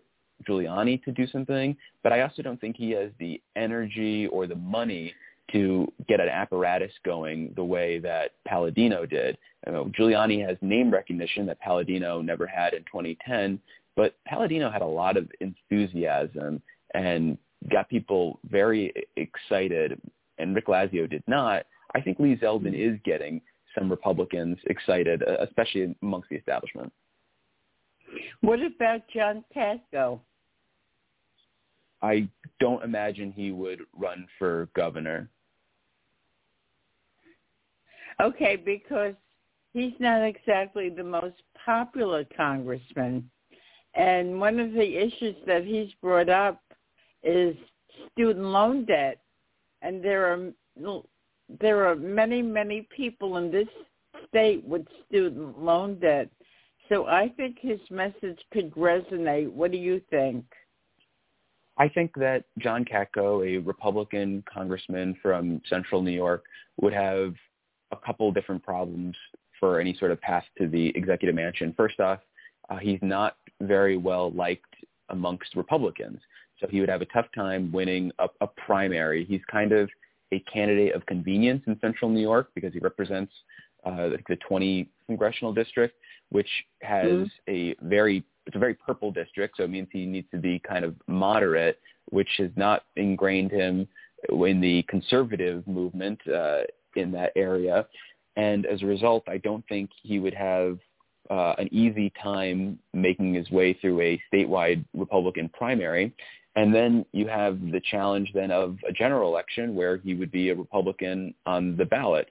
Giuliani 0.49 1.03
to 1.05 1.13
do 1.13 1.27
something, 1.27 1.77
but 2.03 2.13
I 2.13 2.23
also 2.23 2.43
don't 2.43 2.61
think 2.61 2.77
he 2.77 2.91
has 2.93 3.11
the 3.19 3.41
energy 3.57 4.27
or 4.29 4.47
the 4.47 4.57
money 4.57 5.15
to 5.53 5.91
get 6.09 6.21
an 6.21 6.29
apparatus 6.29 6.93
going 7.05 7.53
the 7.55 7.65
way 7.65 7.99
that 7.99 8.33
Paladino 8.47 9.07
did. 9.07 9.37
You 9.67 9.73
know, 9.73 9.93
Giuliani 9.99 10.47
has 10.47 10.57
name 10.63 10.91
recognition 10.91 11.47
that 11.47 11.61
Paladino 11.61 12.23
never 12.23 12.47
had 12.47 12.73
in 12.73 12.81
2010, 12.83 13.61
but 13.95 14.17
Paladino 14.27 14.71
had 14.71 14.83
a 14.83 14.87
lot 14.87 15.17
of 15.17 15.29
enthusiasm 15.41 16.63
and 16.95 17.37
got 17.71 17.89
people 17.89 18.39
very 18.51 18.93
excited, 19.17 20.01
and 20.39 20.55
Rick 20.55 20.67
Lazio 20.67 21.09
did 21.09 21.23
not. 21.27 21.67
I 21.95 22.01
think 22.01 22.19
Lee 22.19 22.37
Zeldin 22.37 22.75
is 22.75 22.99
getting 23.05 23.41
some 23.75 23.91
Republicans 23.91 24.59
excited, 24.67 25.23
uh, 25.23 25.37
especially 25.41 25.95
amongst 26.03 26.29
the 26.29 26.37
establishment. 26.37 26.93
What 28.41 28.61
about 28.61 29.03
John 29.13 29.45
Katko? 29.55 30.21
I 32.03 32.29
don't 32.61 32.85
imagine 32.85 33.33
he 33.33 33.51
would 33.51 33.81
run 33.97 34.27
for 34.39 34.69
governor. 34.77 35.29
Okay, 38.21 38.57
because 38.57 39.15
he's 39.73 39.95
not 39.99 40.23
exactly 40.23 40.91
the 40.91 41.03
most 41.03 41.37
popular 41.65 42.25
congressman. 42.37 43.29
And 43.95 44.41
one 44.41 44.61
of 44.61 44.73
the 44.73 44.97
issues 44.97 45.37
that 45.47 45.65
he's 45.65 45.91
brought 46.03 46.29
up 46.29 46.61
is 47.25 47.57
student 48.13 48.45
loan 48.45 48.85
debt. 48.85 49.21
And 49.83 50.03
there 50.03 50.27
are 50.27 50.53
there 51.61 51.87
are 51.87 51.95
many, 51.95 52.43
many 52.43 52.89
people 52.95 53.37
in 53.37 53.51
this 53.51 53.69
state 54.29 54.65
with 54.65 54.87
student 55.09 55.63
loan 55.63 55.99
debt. 55.99 56.29
So 56.89 57.07
I 57.07 57.29
think 57.37 57.59
his 57.61 57.81
message 57.91 58.39
could 58.53 58.75
resonate. 58.75 59.51
What 59.51 59.71
do 59.71 59.79
you 59.79 60.01
think? 60.11 60.45
I 61.77 61.89
think 61.89 62.13
that 62.17 62.45
John 62.59 62.85
Katko, 62.85 63.45
a 63.47 63.59
Republican 63.59 64.45
congressman 64.53 65.17
from 65.21 65.61
central 65.69 66.03
New 66.03 66.13
York, 66.13 66.45
would 66.81 66.93
have 66.93 67.35
a 67.91 67.97
couple 67.97 68.31
different 68.33 68.63
problems 68.63 69.17
for 69.59 69.81
any 69.81 69.95
sort 69.95 70.11
of 70.11 70.21
path 70.21 70.45
to 70.59 70.69
the 70.69 70.89
executive 70.97 71.35
mansion. 71.35 71.75
First 71.77 72.01
off, 72.01 72.21
uh, 72.71 72.77
he's 72.77 73.01
not 73.03 73.37
very 73.61 73.97
well 73.97 74.31
liked 74.33 74.75
amongst 75.09 75.55
Republicans. 75.57 76.21
So 76.65 76.71
he 76.71 76.81
would 76.81 76.89
have 76.89 77.03
a 77.03 77.07
tough 77.07 77.27
time 77.35 77.71
winning 77.73 78.11
a, 78.19 78.29
a 78.41 78.47
primary. 78.47 79.25
He's 79.25 79.43
kind 79.51 79.73
of 79.73 79.91
a 80.33 80.41
candidate 80.41 80.95
of 80.95 81.05
convenience 81.07 81.63
in 81.67 81.79
central 81.81 82.11
New 82.11 82.23
York 82.23 82.51
because 82.55 82.73
he 82.73 82.79
represents 82.79 83.33
uh, 83.85 84.11
the 84.29 84.37
20 84.49 84.89
congressional 85.07 85.53
district, 85.53 85.97
which 86.31 86.49
has 86.83 87.07
mm-hmm. 87.07 87.25
a 87.49 87.75
very 87.83 88.25
it's 88.47 88.57
a 88.57 88.59
very 88.59 88.75
purple 88.75 89.11
district, 89.11 89.57
so 89.57 89.63
it 89.65 89.71
means 89.71 89.89
he 89.91 90.05
needs 90.05 90.29
to 90.31 90.37
be 90.37 90.59
kind 90.59 90.85
of 90.85 90.95
moderate, 91.07 91.81
which 92.11 92.29
has 92.37 92.51
not 92.57 92.85
ingrained 92.97 93.51
him 93.51 93.89
in 94.29 94.61
the 94.61 94.85
conservative 94.89 95.67
movement 95.67 96.21
uh, 96.29 96.61
in 96.95 97.11
that 97.13 97.33
area. 97.37 97.87
And 98.37 98.67
as 98.67 98.83
a 98.83 98.87
result, 98.87 99.25
I 99.29 99.39
don't 99.39 99.67
think 99.67 99.89
he 100.03 100.19
would 100.19 100.35
have 100.35 100.79
uh, 101.31 101.55
an 101.57 101.73
easy 101.73 102.13
time 102.23 102.79
making 102.93 103.33
his 103.33 103.51
way 103.51 103.73
through 103.73 104.01
a 104.03 104.21
statewide 104.31 104.85
Republican 104.95 105.49
primary. 105.51 106.15
And 106.57 106.75
then 106.75 107.05
you 107.13 107.27
have 107.27 107.61
the 107.61 107.81
challenge 107.91 108.31
then 108.33 108.51
of 108.51 108.79
a 108.89 108.93
general 108.93 109.29
election 109.29 109.75
where 109.75 109.97
he 109.97 110.15
would 110.15 110.31
be 110.31 110.51
a 110.51 110.55
Republican 110.55 111.35
on 111.47 111.77
the 111.77 111.85
ballot 111.85 112.31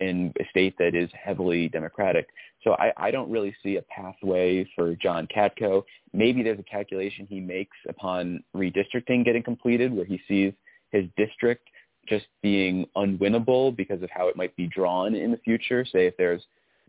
in 0.00 0.32
a 0.40 0.44
state 0.50 0.74
that 0.78 0.94
is 0.94 1.08
heavily 1.12 1.68
Democratic. 1.68 2.28
So 2.64 2.72
I, 2.72 2.92
I 2.96 3.10
don't 3.10 3.30
really 3.30 3.54
see 3.62 3.76
a 3.76 3.82
pathway 3.82 4.68
for 4.74 4.94
John 4.96 5.26
Katko. 5.34 5.84
Maybe 6.12 6.42
there's 6.42 6.58
a 6.58 6.64
calculation 6.64 7.26
he 7.28 7.40
makes 7.40 7.76
upon 7.88 8.42
redistricting 8.54 9.24
getting 9.24 9.42
completed 9.42 9.94
where 9.94 10.04
he 10.04 10.20
sees 10.28 10.52
his 10.90 11.04
district 11.16 11.68
just 12.08 12.26
being 12.42 12.86
unwinnable 12.96 13.74
because 13.74 14.02
of 14.02 14.10
how 14.10 14.28
it 14.28 14.36
might 14.36 14.54
be 14.56 14.66
drawn 14.66 15.14
in 15.14 15.30
the 15.30 15.38
future. 15.38 15.84
Say 15.84 16.06
if 16.06 16.16
there's 16.16 16.42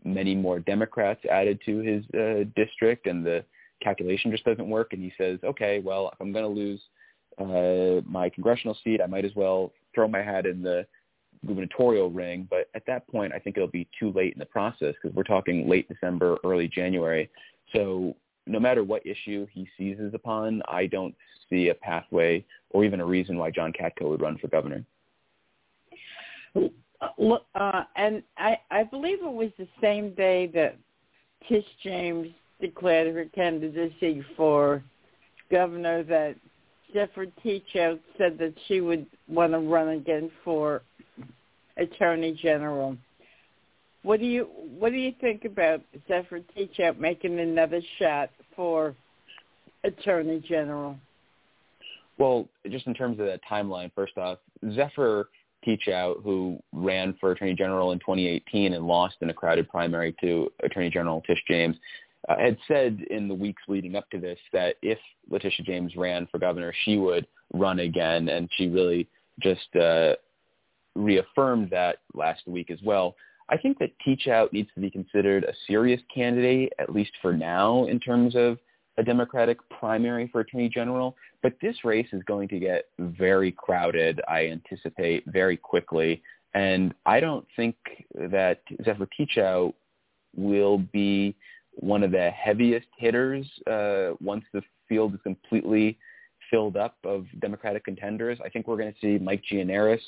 many 0.04 0.34
more 0.34 0.58
Democrats 0.58 1.20
added 1.30 1.60
to 1.64 1.78
his 1.78 2.04
uh, 2.14 2.44
district 2.56 3.06
and 3.06 3.24
the 3.24 3.44
calculation 3.82 4.30
just 4.30 4.44
doesn't 4.44 4.68
work 4.68 4.92
and 4.92 5.02
he 5.02 5.12
says, 5.18 5.38
okay, 5.44 5.80
well, 5.80 6.10
if 6.12 6.20
I'm 6.20 6.32
going 6.32 6.44
to 6.44 6.48
lose 6.48 6.80
uh, 7.38 8.00
my 8.08 8.28
congressional 8.28 8.76
seat, 8.84 9.00
I 9.02 9.06
might 9.06 9.24
as 9.24 9.34
well 9.34 9.72
throw 9.94 10.08
my 10.08 10.22
hat 10.22 10.46
in 10.46 10.62
the 10.62 10.86
gubernatorial 11.46 12.10
ring. 12.10 12.46
But 12.48 12.68
at 12.74 12.86
that 12.86 13.06
point, 13.08 13.32
I 13.34 13.38
think 13.38 13.56
it'll 13.56 13.68
be 13.68 13.88
too 13.98 14.12
late 14.12 14.32
in 14.32 14.38
the 14.38 14.46
process 14.46 14.94
because 15.00 15.14
we're 15.14 15.24
talking 15.24 15.68
late 15.68 15.88
December, 15.88 16.38
early 16.44 16.68
January. 16.68 17.30
So 17.74 18.16
no 18.46 18.60
matter 18.60 18.84
what 18.84 19.06
issue 19.06 19.46
he 19.52 19.68
seizes 19.76 20.14
upon, 20.14 20.62
I 20.68 20.86
don't 20.86 21.14
see 21.50 21.68
a 21.68 21.74
pathway 21.74 22.44
or 22.70 22.84
even 22.84 23.00
a 23.00 23.06
reason 23.06 23.38
why 23.38 23.50
John 23.50 23.72
Katko 23.72 24.08
would 24.08 24.20
run 24.20 24.38
for 24.38 24.48
governor. 24.48 24.84
Look 27.18 27.44
uh, 27.54 27.84
and 27.96 28.22
I, 28.38 28.56
I 28.70 28.84
believe 28.84 29.18
it 29.20 29.30
was 29.30 29.50
the 29.58 29.68
same 29.80 30.14
day 30.14 30.46
that 30.54 30.76
Tish 31.48 31.64
James 31.82 32.28
declared 32.64 33.14
her 33.14 33.26
candidacy 33.26 34.24
for 34.38 34.82
governor 35.50 36.02
that 36.02 36.34
Zephyr 36.94 37.26
Teachout 37.44 38.00
said 38.16 38.38
that 38.38 38.54
she 38.66 38.80
would 38.80 39.06
want 39.28 39.52
to 39.52 39.58
run 39.58 39.88
again 39.88 40.30
for 40.44 40.80
attorney 41.76 42.38
general. 42.40 42.96
What 44.02 44.18
do 44.20 44.26
you 44.26 44.44
what 44.78 44.92
do 44.92 44.96
you 44.96 45.12
think 45.20 45.44
about 45.44 45.82
Zephyr 46.08 46.40
Teachout 46.56 46.98
making 46.98 47.38
another 47.38 47.82
shot 47.98 48.30
for 48.56 48.94
attorney 49.82 50.42
general? 50.46 50.96
Well, 52.16 52.48
just 52.70 52.86
in 52.86 52.94
terms 52.94 53.18
of 53.18 53.26
that 53.26 53.40
timeline, 53.50 53.90
first 53.94 54.16
off, 54.16 54.38
Zephyr 54.72 55.28
Teachout, 55.66 56.22
who 56.22 56.58
ran 56.72 57.14
for 57.20 57.32
Attorney 57.32 57.54
General 57.54 57.92
in 57.92 57.98
2018 57.98 58.74
and 58.74 58.86
lost 58.86 59.16
in 59.20 59.30
a 59.30 59.34
crowded 59.34 59.68
primary 59.68 60.14
to 60.20 60.50
Attorney 60.62 60.90
General 60.90 61.22
Tish 61.22 61.42
James, 61.48 61.76
uh, 62.28 62.36
had 62.38 62.56
said 62.66 63.00
in 63.10 63.28
the 63.28 63.34
weeks 63.34 63.62
leading 63.68 63.96
up 63.96 64.08
to 64.10 64.18
this 64.18 64.38
that 64.52 64.76
if 64.82 64.98
Letitia 65.28 65.64
James 65.64 65.96
ran 65.96 66.26
for 66.30 66.38
governor, 66.38 66.72
she 66.84 66.96
would 66.96 67.26
run 67.52 67.80
again, 67.80 68.28
and 68.28 68.48
she 68.56 68.68
really 68.68 69.08
just 69.40 69.74
uh, 69.76 70.14
reaffirmed 70.94 71.70
that 71.70 71.98
last 72.14 72.46
week 72.46 72.70
as 72.70 72.78
well. 72.84 73.14
I 73.48 73.58
think 73.58 73.78
that 73.78 73.90
Teachout 74.06 74.52
needs 74.52 74.70
to 74.74 74.80
be 74.80 74.90
considered 74.90 75.44
a 75.44 75.52
serious 75.66 76.00
candidate, 76.14 76.72
at 76.78 76.94
least 76.94 77.12
for 77.20 77.32
now, 77.34 77.86
in 77.86 78.00
terms 78.00 78.34
of 78.34 78.58
a 78.96 79.02
Democratic 79.02 79.58
primary 79.68 80.28
for 80.28 80.40
Attorney 80.40 80.68
General. 80.68 81.14
But 81.42 81.54
this 81.60 81.84
race 81.84 82.06
is 82.12 82.22
going 82.22 82.48
to 82.48 82.58
get 82.58 82.86
very 82.98 83.52
crowded, 83.52 84.20
I 84.28 84.46
anticipate, 84.46 85.24
very 85.26 85.56
quickly. 85.56 86.22
And 86.54 86.94
I 87.04 87.20
don't 87.20 87.46
think 87.56 87.76
that 88.14 88.60
Zephyr 88.84 89.08
Teachout 89.18 89.74
will 90.36 90.78
be 90.78 91.34
one 91.76 92.02
of 92.02 92.10
the 92.10 92.30
heaviest 92.30 92.86
hitters 92.96 93.46
uh, 93.70 94.10
once 94.20 94.44
the 94.52 94.62
field 94.88 95.14
is 95.14 95.20
completely 95.22 95.98
filled 96.50 96.76
up 96.76 96.96
of 97.04 97.26
Democratic 97.40 97.84
contenders. 97.84 98.38
I 98.44 98.48
think 98.48 98.68
we're 98.68 98.76
going 98.76 98.92
to 98.92 98.98
see 99.00 99.22
Mike 99.22 99.42
Gianaris, 99.50 100.00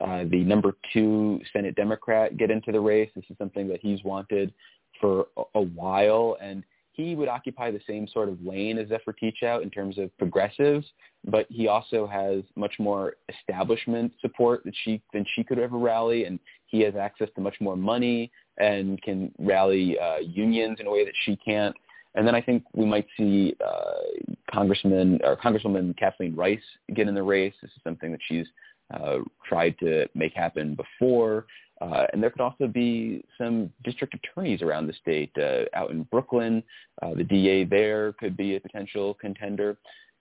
uh, 0.00 0.24
the 0.30 0.42
number 0.44 0.76
two 0.92 1.40
Senate 1.52 1.76
Democrat, 1.76 2.36
get 2.36 2.50
into 2.50 2.72
the 2.72 2.80
race. 2.80 3.10
This 3.14 3.24
is 3.30 3.38
something 3.38 3.68
that 3.68 3.80
he's 3.80 4.02
wanted 4.04 4.52
for 5.00 5.26
a, 5.54 5.60
while, 5.60 6.36
and 6.40 6.62
he 6.92 7.14
would 7.16 7.28
occupy 7.28 7.70
the 7.70 7.80
same 7.86 8.06
sort 8.06 8.28
of 8.28 8.40
lane 8.44 8.78
as 8.78 8.88
Zephyr 8.88 9.14
Teachout 9.20 9.62
in 9.62 9.70
terms 9.70 9.98
of 9.98 10.16
progressives, 10.18 10.86
but 11.24 11.46
he 11.50 11.66
also 11.66 12.06
has 12.06 12.44
much 12.54 12.74
more 12.78 13.14
establishment 13.28 14.12
support 14.20 14.62
that 14.64 14.74
she 14.84 15.02
than 15.12 15.26
she 15.34 15.42
could 15.42 15.58
ever 15.58 15.76
rally, 15.76 16.24
and 16.24 16.38
he 16.66 16.80
has 16.82 16.94
access 16.94 17.28
to 17.34 17.40
much 17.40 17.56
more 17.60 17.76
money 17.76 18.30
and 18.58 19.00
can 19.02 19.32
rally 19.38 19.98
uh, 19.98 20.18
unions 20.18 20.78
in 20.80 20.86
a 20.86 20.90
way 20.90 21.04
that 21.04 21.14
she 21.24 21.36
can't. 21.36 21.74
And 22.14 22.26
then 22.26 22.34
I 22.34 22.40
think 22.40 22.64
we 22.74 22.86
might 22.86 23.06
see 23.16 23.56
uh, 23.64 24.32
Congressman 24.52 25.20
or 25.24 25.36
Congresswoman 25.36 25.96
Kathleen 25.96 26.36
Rice 26.36 26.60
get 26.94 27.08
in 27.08 27.14
the 27.14 27.22
race. 27.22 27.54
This 27.60 27.72
is 27.72 27.82
something 27.82 28.12
that 28.12 28.20
she's 28.28 28.46
uh, 28.92 29.18
tried 29.48 29.76
to 29.80 30.06
make 30.14 30.32
happen 30.34 30.76
before. 30.76 31.46
Uh, 31.80 32.06
and 32.12 32.22
there 32.22 32.30
could 32.30 32.40
also 32.40 32.68
be 32.68 33.24
some 33.36 33.70
district 33.82 34.14
attorneys 34.14 34.62
around 34.62 34.86
the 34.86 34.92
state. 34.92 35.32
Uh, 35.36 35.64
out 35.74 35.90
in 35.90 36.04
Brooklyn, 36.04 36.62
uh, 37.02 37.14
the 37.14 37.24
DA 37.24 37.64
there 37.64 38.12
could 38.14 38.36
be 38.36 38.54
a 38.54 38.60
potential 38.60 39.14
contender. 39.14 39.76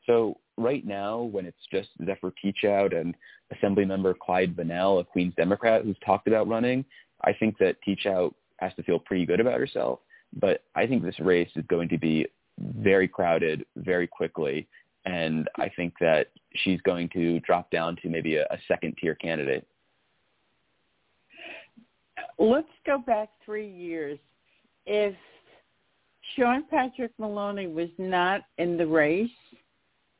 So 0.05 0.37
right 0.57 0.85
now, 0.85 1.21
when 1.21 1.45
it's 1.45 1.57
just 1.71 1.89
Zephyr 2.05 2.33
Teachout 2.43 2.99
and 2.99 3.15
Assemblymember 3.53 4.17
Clyde 4.17 4.55
Vanel, 4.55 4.99
a 4.99 5.03
Queens 5.03 5.33
Democrat 5.37 5.83
who's 5.83 5.95
talked 6.05 6.27
about 6.27 6.47
running, 6.47 6.83
I 7.23 7.33
think 7.33 7.57
that 7.59 7.77
Teachout 7.87 8.33
has 8.57 8.73
to 8.75 8.83
feel 8.83 8.99
pretty 8.99 9.25
good 9.25 9.39
about 9.39 9.59
herself. 9.59 9.99
But 10.39 10.63
I 10.75 10.87
think 10.87 11.03
this 11.03 11.19
race 11.19 11.49
is 11.55 11.63
going 11.67 11.89
to 11.89 11.97
be 11.97 12.27
very 12.59 13.07
crowded 13.07 13.65
very 13.77 14.07
quickly. 14.07 14.67
And 15.05 15.49
I 15.57 15.69
think 15.69 15.93
that 15.99 16.27
she's 16.55 16.81
going 16.81 17.09
to 17.09 17.39
drop 17.41 17.69
down 17.71 17.97
to 18.01 18.09
maybe 18.09 18.37
a, 18.37 18.43
a 18.43 18.57
second 18.67 18.95
tier 18.99 19.15
candidate. 19.15 19.67
Let's 22.39 22.67
go 22.85 22.99
back 22.99 23.29
three 23.45 23.69
years. 23.69 24.17
If 24.85 25.13
Sean 26.35 26.63
Patrick 26.69 27.11
Maloney 27.19 27.67
was 27.67 27.89
not 27.97 28.41
in 28.57 28.77
the 28.77 28.87
race, 28.87 29.29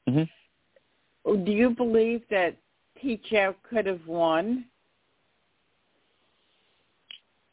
Mm-hmm. 0.09 1.43
Do 1.43 1.51
you 1.51 1.69
believe 1.69 2.21
that 2.29 2.57
Teachout 3.01 3.55
could 3.67 3.85
have 3.85 4.05
won? 4.07 4.65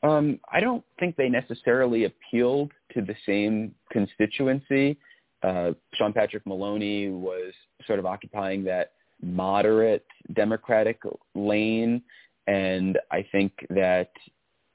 Um, 0.03 0.41
I 0.51 0.61
don't 0.61 0.85
think 0.99 1.17
they 1.17 1.29
necessarily 1.29 2.05
appealed 2.05 2.73
to 2.95 3.03
the 3.03 3.15
same 3.27 3.75
constituency. 3.91 4.97
Uh, 5.43 5.73
Sean 5.95 6.13
Patrick 6.13 6.47
Maloney 6.47 7.11
was 7.11 7.53
sort 7.87 7.99
of 7.99 8.07
occupying 8.07 8.65
that 8.65 8.93
moderate 9.23 10.07
Democratic 10.33 11.01
lane, 11.35 12.03
and 12.47 12.99
I 13.11 13.27
think 13.31 13.53
that 13.71 14.11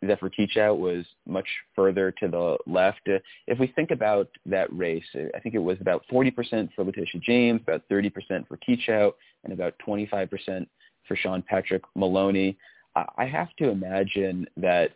Zephyr 0.05 0.29
Teachout 0.29 0.77
was 0.77 1.05
much 1.25 1.47
further 1.75 2.11
to 2.19 2.27
the 2.27 2.57
left. 2.67 3.01
Uh, 3.07 3.17
if 3.47 3.59
we 3.59 3.67
think 3.67 3.91
about 3.91 4.29
that 4.45 4.71
race, 4.75 5.05
I 5.35 5.39
think 5.39 5.55
it 5.55 5.59
was 5.59 5.77
about 5.81 6.03
40% 6.11 6.69
for 6.75 6.83
Letitia 6.83 7.21
James, 7.21 7.61
about 7.61 7.83
30% 7.89 8.47
for 8.47 8.57
Teachout, 8.57 9.13
and 9.43 9.53
about 9.53 9.73
25% 9.85 10.67
for 11.07 11.15
Sean 11.15 11.41
Patrick 11.41 11.83
Maloney. 11.95 12.57
I 13.17 13.25
have 13.25 13.53
to 13.57 13.69
imagine 13.69 14.47
that 14.55 14.91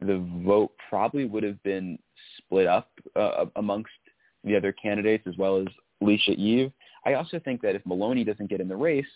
the 0.00 0.24
vote 0.44 0.72
probably 0.88 1.24
would 1.24 1.42
have 1.42 1.62
been 1.62 1.98
split 2.38 2.66
up 2.66 2.90
uh, 3.16 3.46
amongst 3.56 3.90
the 4.44 4.56
other 4.56 4.72
candidates 4.72 5.26
as 5.26 5.36
well 5.36 5.58
as 5.58 5.66
Leecia 6.02 6.36
Eve. 6.36 6.72
I 7.04 7.14
also 7.14 7.38
think 7.38 7.60
that 7.62 7.74
if 7.74 7.84
Maloney 7.84 8.24
doesn't 8.24 8.50
get 8.50 8.60
in 8.60 8.68
the 8.68 8.76
race, 8.76 9.06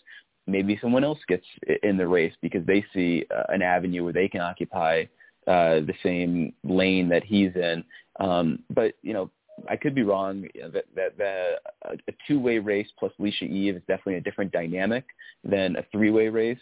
maybe 0.47 0.77
someone 0.81 1.03
else 1.03 1.19
gets 1.27 1.45
in 1.83 1.97
the 1.97 2.07
race 2.07 2.33
because 2.41 2.65
they 2.65 2.83
see 2.93 3.25
uh, 3.35 3.43
an 3.49 3.61
avenue 3.61 4.03
where 4.03 4.13
they 4.13 4.27
can 4.27 4.41
occupy 4.41 5.03
uh, 5.47 5.79
the 5.81 5.93
same 6.03 6.53
lane 6.63 7.09
that 7.09 7.23
he's 7.23 7.55
in. 7.55 7.83
Um, 8.19 8.59
but 8.69 8.93
you 9.01 9.13
know, 9.13 9.29
I 9.69 9.75
could 9.75 9.95
be 9.95 10.03
wrong. 10.03 10.47
You 10.53 10.63
know, 10.63 10.69
that 10.69 10.85
that, 10.95 11.17
that 11.17 11.99
a 12.07 12.11
two-way 12.27 12.59
race 12.59 12.87
plus 12.97 13.11
Leecia 13.19 13.49
Eve 13.49 13.75
is 13.75 13.81
definitely 13.87 14.15
a 14.15 14.21
different 14.21 14.51
dynamic 14.51 15.05
than 15.43 15.75
a 15.75 15.85
three-way 15.91 16.29
race 16.29 16.59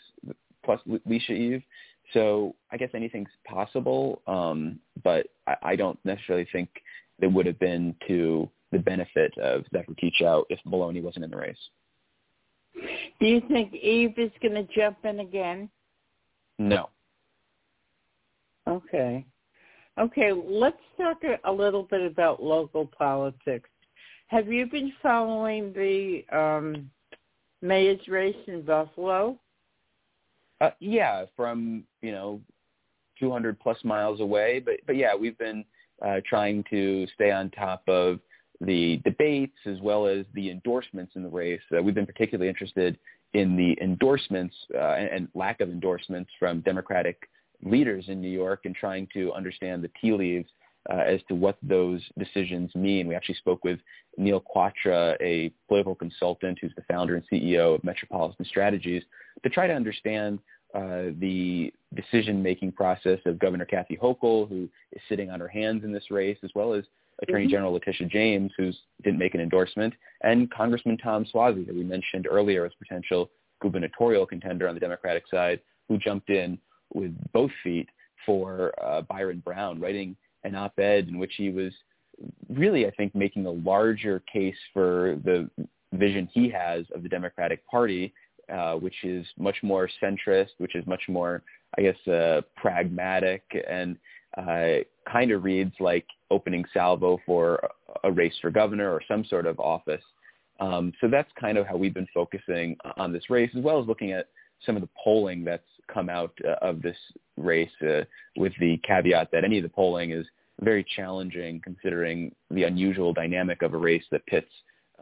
plus 0.63 0.79
Leecia 1.07 1.31
Eve. 1.31 1.63
So 2.13 2.55
I 2.71 2.77
guess 2.77 2.89
anything's 2.93 3.29
possible, 3.47 4.21
um, 4.27 4.79
but 5.03 5.27
I, 5.47 5.55
I 5.63 5.75
don't 5.75 5.99
necessarily 6.03 6.47
think 6.51 6.69
it 7.21 7.27
would 7.27 7.45
have 7.45 7.59
been 7.59 7.95
to 8.07 8.49
the 8.71 8.79
benefit 8.79 9.37
of 9.37 9.63
Zephyr 9.71 9.93
Teachout 9.93 10.43
if 10.49 10.59
Maloney 10.65 11.01
wasn't 11.01 11.25
in 11.25 11.31
the 11.31 11.37
race. 11.37 11.57
Do 13.19 13.27
you 13.27 13.41
think 13.49 13.73
Eve 13.73 14.17
is 14.17 14.31
going 14.41 14.55
to 14.55 14.63
jump 14.73 14.97
in 15.03 15.19
again? 15.19 15.69
No. 16.57 16.89
Okay. 18.67 19.25
Okay, 19.99 20.31
let's 20.31 20.77
talk 20.97 21.17
a 21.43 21.51
little 21.51 21.83
bit 21.83 22.01
about 22.01 22.41
local 22.41 22.85
politics. 22.85 23.69
Have 24.27 24.47
you 24.47 24.65
been 24.65 24.93
following 25.03 25.73
the 25.73 26.23
um, 26.35 26.89
mayor's 27.61 28.07
race 28.07 28.35
in 28.47 28.61
Buffalo? 28.61 29.37
Uh, 30.61 30.69
yeah, 30.79 31.25
from 31.35 31.83
you 32.01 32.11
know, 32.11 32.39
200 33.19 33.59
plus 33.59 33.77
miles 33.83 34.21
away. 34.21 34.59
But 34.59 34.75
but 34.85 34.95
yeah, 34.95 35.15
we've 35.15 35.37
been 35.37 35.65
uh, 36.05 36.21
trying 36.27 36.63
to 36.69 37.07
stay 37.15 37.31
on 37.31 37.49
top 37.49 37.83
of 37.87 38.19
the 38.61 39.01
debates 39.03 39.57
as 39.65 39.79
well 39.81 40.05
as 40.05 40.25
the 40.35 40.51
endorsements 40.51 41.13
in 41.15 41.23
the 41.23 41.29
race. 41.29 41.61
Uh, 41.75 41.81
we've 41.81 41.95
been 41.95 42.05
particularly 42.05 42.47
interested 42.47 42.97
in 43.33 43.57
the 43.57 43.75
endorsements 43.81 44.55
uh, 44.75 44.93
and, 44.93 45.09
and 45.09 45.27
lack 45.33 45.61
of 45.61 45.69
endorsements 45.69 46.29
from 46.37 46.61
Democratic 46.61 47.27
leaders 47.63 48.05
in 48.07 48.21
New 48.21 48.29
York 48.29 48.61
and 48.65 48.75
trying 48.75 49.07
to 49.13 49.33
understand 49.33 49.83
the 49.83 49.89
tea 49.99 50.13
leaves 50.13 50.49
uh, 50.89 50.97
as 50.97 51.19
to 51.27 51.35
what 51.35 51.57
those 51.61 52.01
decisions 52.17 52.73
mean. 52.75 53.07
We 53.07 53.15
actually 53.15 53.35
spoke 53.35 53.63
with 53.63 53.79
Neal 54.17 54.41
Kwatra, 54.41 55.15
a 55.21 55.51
political 55.67 55.95
consultant 55.95 56.59
who's 56.59 56.73
the 56.75 56.83
founder 56.83 57.15
and 57.15 57.23
CEO 57.31 57.75
of 57.75 57.83
Metropolitan 57.83 58.45
Strategies, 58.45 59.03
to 59.43 59.49
try 59.49 59.67
to 59.67 59.73
understand 59.73 60.39
uh, 60.73 61.11
the 61.19 61.73
decision-making 61.95 62.71
process 62.71 63.19
of 63.25 63.39
Governor 63.39 63.65
Kathy 63.65 63.97
Hochul, 64.01 64.47
who 64.47 64.69
is 64.93 65.01
sitting 65.09 65.29
on 65.29 65.39
her 65.39 65.47
hands 65.47 65.83
in 65.83 65.91
this 65.91 66.09
race, 66.09 66.37
as 66.43 66.51
well 66.55 66.73
as 66.73 66.85
Attorney 67.21 67.45
mm-hmm. 67.45 67.51
General 67.51 67.73
Letitia 67.73 68.07
James, 68.07 68.51
who 68.57 68.71
didn't 69.03 69.19
make 69.19 69.35
an 69.35 69.41
endorsement, 69.41 69.93
and 70.23 70.49
Congressman 70.51 70.97
Tom 70.97 71.25
Suozzi, 71.25 71.65
that 71.67 71.75
we 71.75 71.83
mentioned 71.83 72.27
earlier 72.29 72.65
as 72.65 72.71
potential 72.79 73.29
gubernatorial 73.61 74.25
contender 74.25 74.67
on 74.67 74.73
the 74.73 74.79
Democratic 74.79 75.23
side, 75.29 75.59
who 75.87 75.97
jumped 75.97 76.29
in 76.29 76.57
with 76.93 77.13
both 77.33 77.51
feet 77.63 77.89
for 78.25 78.73
uh, 78.83 79.01
Byron 79.01 79.41
Brown, 79.45 79.79
writing 79.79 80.15
an 80.43 80.55
op-ed 80.55 81.07
in 81.07 81.17
which 81.17 81.33
he 81.37 81.49
was 81.49 81.73
really, 82.49 82.85
I 82.85 82.91
think, 82.91 83.15
making 83.15 83.45
a 83.45 83.51
larger 83.51 84.21
case 84.31 84.55
for 84.73 85.19
the 85.23 85.49
vision 85.93 86.29
he 86.31 86.49
has 86.49 86.85
of 86.93 87.03
the 87.03 87.09
Democratic 87.09 87.65
Party, 87.67 88.13
uh, 88.51 88.75
which 88.75 89.03
is 89.03 89.25
much 89.37 89.57
more 89.63 89.89
centrist, 90.01 90.49
which 90.57 90.75
is 90.75 90.85
much 90.85 91.03
more, 91.07 91.41
I 91.77 91.81
guess, 91.81 92.07
uh, 92.07 92.41
pragmatic, 92.55 93.43
and 93.69 93.97
uh, 94.37 94.83
kind 95.11 95.31
of 95.31 95.43
reads 95.43 95.73
like 95.79 96.05
opening 96.29 96.63
salvo 96.73 97.19
for 97.25 97.59
a 98.03 98.11
race 98.11 98.33
for 98.41 98.49
governor 98.49 98.91
or 98.91 99.01
some 99.07 99.25
sort 99.25 99.45
of 99.45 99.59
office. 99.59 100.03
Um, 100.59 100.93
so 101.01 101.07
that's 101.07 101.29
kind 101.39 101.57
of 101.57 101.65
how 101.65 101.75
we've 101.75 101.93
been 101.93 102.07
focusing 102.13 102.77
on 102.97 103.11
this 103.11 103.29
race, 103.29 103.49
as 103.57 103.63
well 103.63 103.81
as 103.81 103.87
looking 103.87 104.11
at 104.11 104.27
some 104.65 104.75
of 104.75 104.81
the 104.81 104.89
polling 105.03 105.43
that's 105.43 105.63
come 105.91 106.09
out 106.09 106.33
uh, 106.47 106.55
of 106.61 106.81
this 106.81 106.97
race, 107.41 107.69
uh, 107.81 108.01
with 108.37 108.53
the 108.59 108.77
caveat 108.83 109.29
that 109.31 109.43
any 109.43 109.57
of 109.57 109.63
the 109.63 109.69
polling 109.69 110.11
is 110.11 110.25
very 110.61 110.85
challenging 110.95 111.59
considering 111.63 112.33
the 112.51 112.63
unusual 112.63 113.13
dynamic 113.13 113.61
of 113.61 113.73
a 113.73 113.77
race 113.77 114.03
that 114.11 114.25
pits 114.27 114.51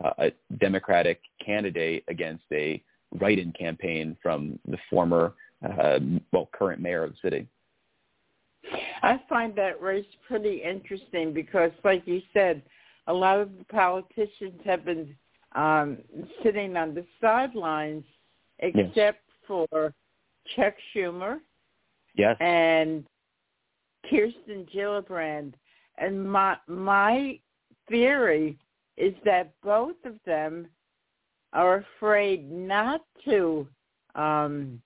uh, 0.03 0.11
a 0.19 0.31
Democratic 0.57 1.21
candidate 1.45 2.03
against 2.07 2.45
a 2.51 2.81
write-in 3.19 3.51
campaign 3.51 4.15
from 4.21 4.57
the 4.67 4.77
former, 4.89 5.33
uh, 5.65 5.99
well, 6.31 6.49
current 6.53 6.81
mayor 6.81 7.03
of 7.03 7.11
the 7.11 7.17
city. 7.21 7.47
I 9.01 9.19
find 9.27 9.55
that 9.55 9.81
race 9.81 10.05
pretty 10.27 10.61
interesting 10.63 11.33
because, 11.33 11.71
like 11.83 12.03
you 12.05 12.21
said, 12.33 12.61
a 13.07 13.13
lot 13.13 13.39
of 13.39 13.49
the 13.57 13.63
politicians 13.65 14.59
have 14.65 14.85
been 14.85 15.15
um, 15.55 15.97
sitting 16.43 16.77
on 16.77 16.93
the 16.93 17.05
sidelines, 17.19 18.03
except 18.59 18.95
yes. 18.95 19.15
for 19.47 19.93
Chuck 20.55 20.75
Schumer 20.93 21.39
yes. 22.15 22.35
and 22.39 23.05
Kirsten 24.09 24.65
Gillibrand. 24.73 25.53
And 25.97 26.29
my 26.29 26.57
my 26.67 27.39
theory 27.89 28.57
is 28.97 29.13
that 29.25 29.51
both 29.63 29.95
of 30.05 30.15
them 30.25 30.67
are 31.53 31.83
afraid 31.97 32.49
not 32.51 33.01
to 33.25 33.67
um, 34.15 34.81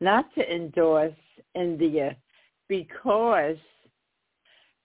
not 0.00 0.32
to 0.34 0.54
endorse 0.54 1.14
India 1.54 2.16
because 2.68 3.56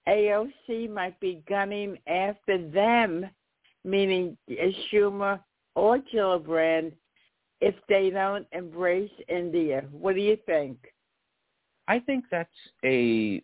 AOC 0.07 0.89
might 0.89 1.19
be 1.19 1.43
gunning 1.47 1.97
after 2.07 2.69
them, 2.69 3.29
meaning 3.83 4.37
Schumer 4.91 5.39
or 5.75 5.99
Gillibrand, 6.13 6.93
if 7.61 7.75
they 7.87 8.09
don't 8.09 8.47
embrace 8.51 9.11
India. 9.29 9.85
What 9.91 10.15
do 10.15 10.21
you 10.21 10.37
think? 10.45 10.77
I 11.87 11.99
think 11.99 12.25
that's 12.31 12.49
a 12.85 13.43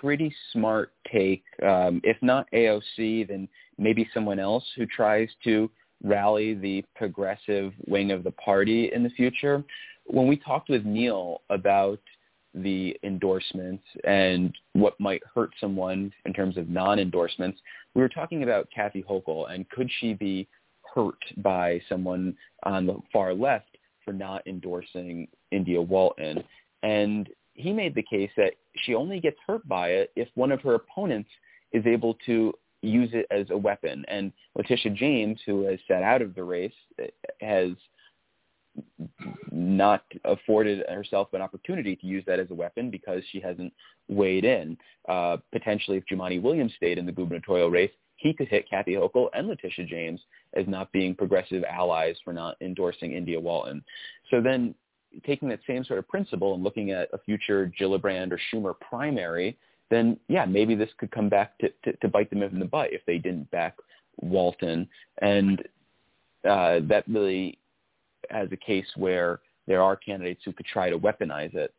pretty 0.00 0.34
smart 0.52 0.92
take. 1.10 1.44
Um, 1.62 2.00
if 2.04 2.16
not 2.22 2.50
AOC, 2.52 3.28
then 3.28 3.48
maybe 3.78 4.08
someone 4.12 4.38
else 4.38 4.64
who 4.76 4.86
tries 4.86 5.28
to 5.44 5.70
rally 6.02 6.54
the 6.54 6.84
progressive 6.94 7.72
wing 7.86 8.12
of 8.12 8.24
the 8.24 8.30
party 8.32 8.92
in 8.92 9.02
the 9.02 9.10
future. 9.10 9.64
When 10.06 10.26
we 10.26 10.36
talked 10.36 10.68
with 10.68 10.84
Neil 10.84 11.42
about 11.50 12.00
the 12.54 12.96
endorsements 13.02 13.84
and 14.04 14.54
what 14.72 14.98
might 14.98 15.22
hurt 15.34 15.50
someone 15.60 16.12
in 16.24 16.32
terms 16.32 16.56
of 16.56 16.68
non-endorsements, 16.68 17.60
we 17.94 18.02
were 18.02 18.08
talking 18.08 18.42
about 18.42 18.68
Kathy 18.74 19.04
Hochul 19.08 19.52
and 19.52 19.68
could 19.70 19.90
she 20.00 20.14
be 20.14 20.48
hurt 20.94 21.22
by 21.38 21.80
someone 21.88 22.36
on 22.62 22.86
the 22.86 22.96
far 23.12 23.34
left 23.34 23.76
for 24.04 24.12
not 24.12 24.46
endorsing 24.46 25.28
India 25.50 25.80
Walton. 25.80 26.42
And 26.82 27.28
he 27.58 27.72
made 27.72 27.94
the 27.94 28.02
case 28.02 28.30
that 28.36 28.54
she 28.76 28.94
only 28.94 29.18
gets 29.20 29.36
hurt 29.46 29.66
by 29.68 29.88
it 29.88 30.12
if 30.14 30.28
one 30.34 30.52
of 30.52 30.60
her 30.62 30.74
opponents 30.74 31.28
is 31.72 31.84
able 31.86 32.14
to 32.24 32.54
use 32.82 33.10
it 33.12 33.26
as 33.32 33.50
a 33.50 33.56
weapon. 33.56 34.04
And 34.06 34.32
Letitia 34.54 34.92
James, 34.92 35.40
who 35.44 35.64
has 35.64 35.80
sat 35.88 36.04
out 36.04 36.22
of 36.22 36.36
the 36.36 36.44
race, 36.44 36.72
has 37.40 37.70
not 39.50 40.04
afforded 40.24 40.84
herself 40.88 41.32
an 41.32 41.42
opportunity 41.42 41.96
to 41.96 42.06
use 42.06 42.22
that 42.28 42.38
as 42.38 42.48
a 42.52 42.54
weapon 42.54 42.90
because 42.90 43.22
she 43.32 43.40
hasn't 43.40 43.72
weighed 44.06 44.44
in. 44.44 44.78
Uh, 45.08 45.38
potentially, 45.50 45.96
if 45.96 46.04
Jumaane 46.06 46.40
Williams 46.40 46.72
stayed 46.76 46.96
in 46.96 47.06
the 47.06 47.12
gubernatorial 47.12 47.70
race, 47.70 47.90
he 48.18 48.32
could 48.32 48.46
hit 48.46 48.70
Kathy 48.70 48.94
Hochul 48.94 49.28
and 49.32 49.48
Letitia 49.48 49.86
James 49.86 50.20
as 50.54 50.66
not 50.68 50.92
being 50.92 51.14
progressive 51.14 51.64
allies 51.64 52.16
for 52.24 52.32
not 52.32 52.56
endorsing 52.60 53.12
India 53.12 53.38
Walton. 53.40 53.82
So 54.30 54.40
then 54.40 54.76
taking 55.26 55.48
that 55.48 55.60
same 55.66 55.84
sort 55.84 55.98
of 55.98 56.08
principle 56.08 56.54
and 56.54 56.62
looking 56.62 56.90
at 56.90 57.08
a 57.12 57.18
future 57.18 57.72
Gillibrand 57.78 58.32
or 58.32 58.40
Schumer 58.52 58.74
primary, 58.80 59.56
then 59.90 60.18
yeah, 60.28 60.44
maybe 60.44 60.74
this 60.74 60.90
could 60.98 61.10
come 61.10 61.28
back 61.28 61.58
to, 61.58 61.70
to, 61.84 61.96
to 61.96 62.08
bite 62.08 62.30
them 62.30 62.42
in 62.42 62.58
the 62.58 62.64
butt 62.64 62.92
if 62.92 63.00
they 63.06 63.18
didn't 63.18 63.50
back 63.50 63.76
Walton. 64.20 64.88
And 65.22 65.60
uh, 66.48 66.80
that 66.88 67.04
really 67.08 67.58
has 68.30 68.48
a 68.52 68.56
case 68.56 68.86
where 68.96 69.40
there 69.66 69.82
are 69.82 69.96
candidates 69.96 70.42
who 70.44 70.52
could 70.52 70.66
try 70.66 70.90
to 70.90 70.98
weaponize 70.98 71.54
it. 71.54 71.74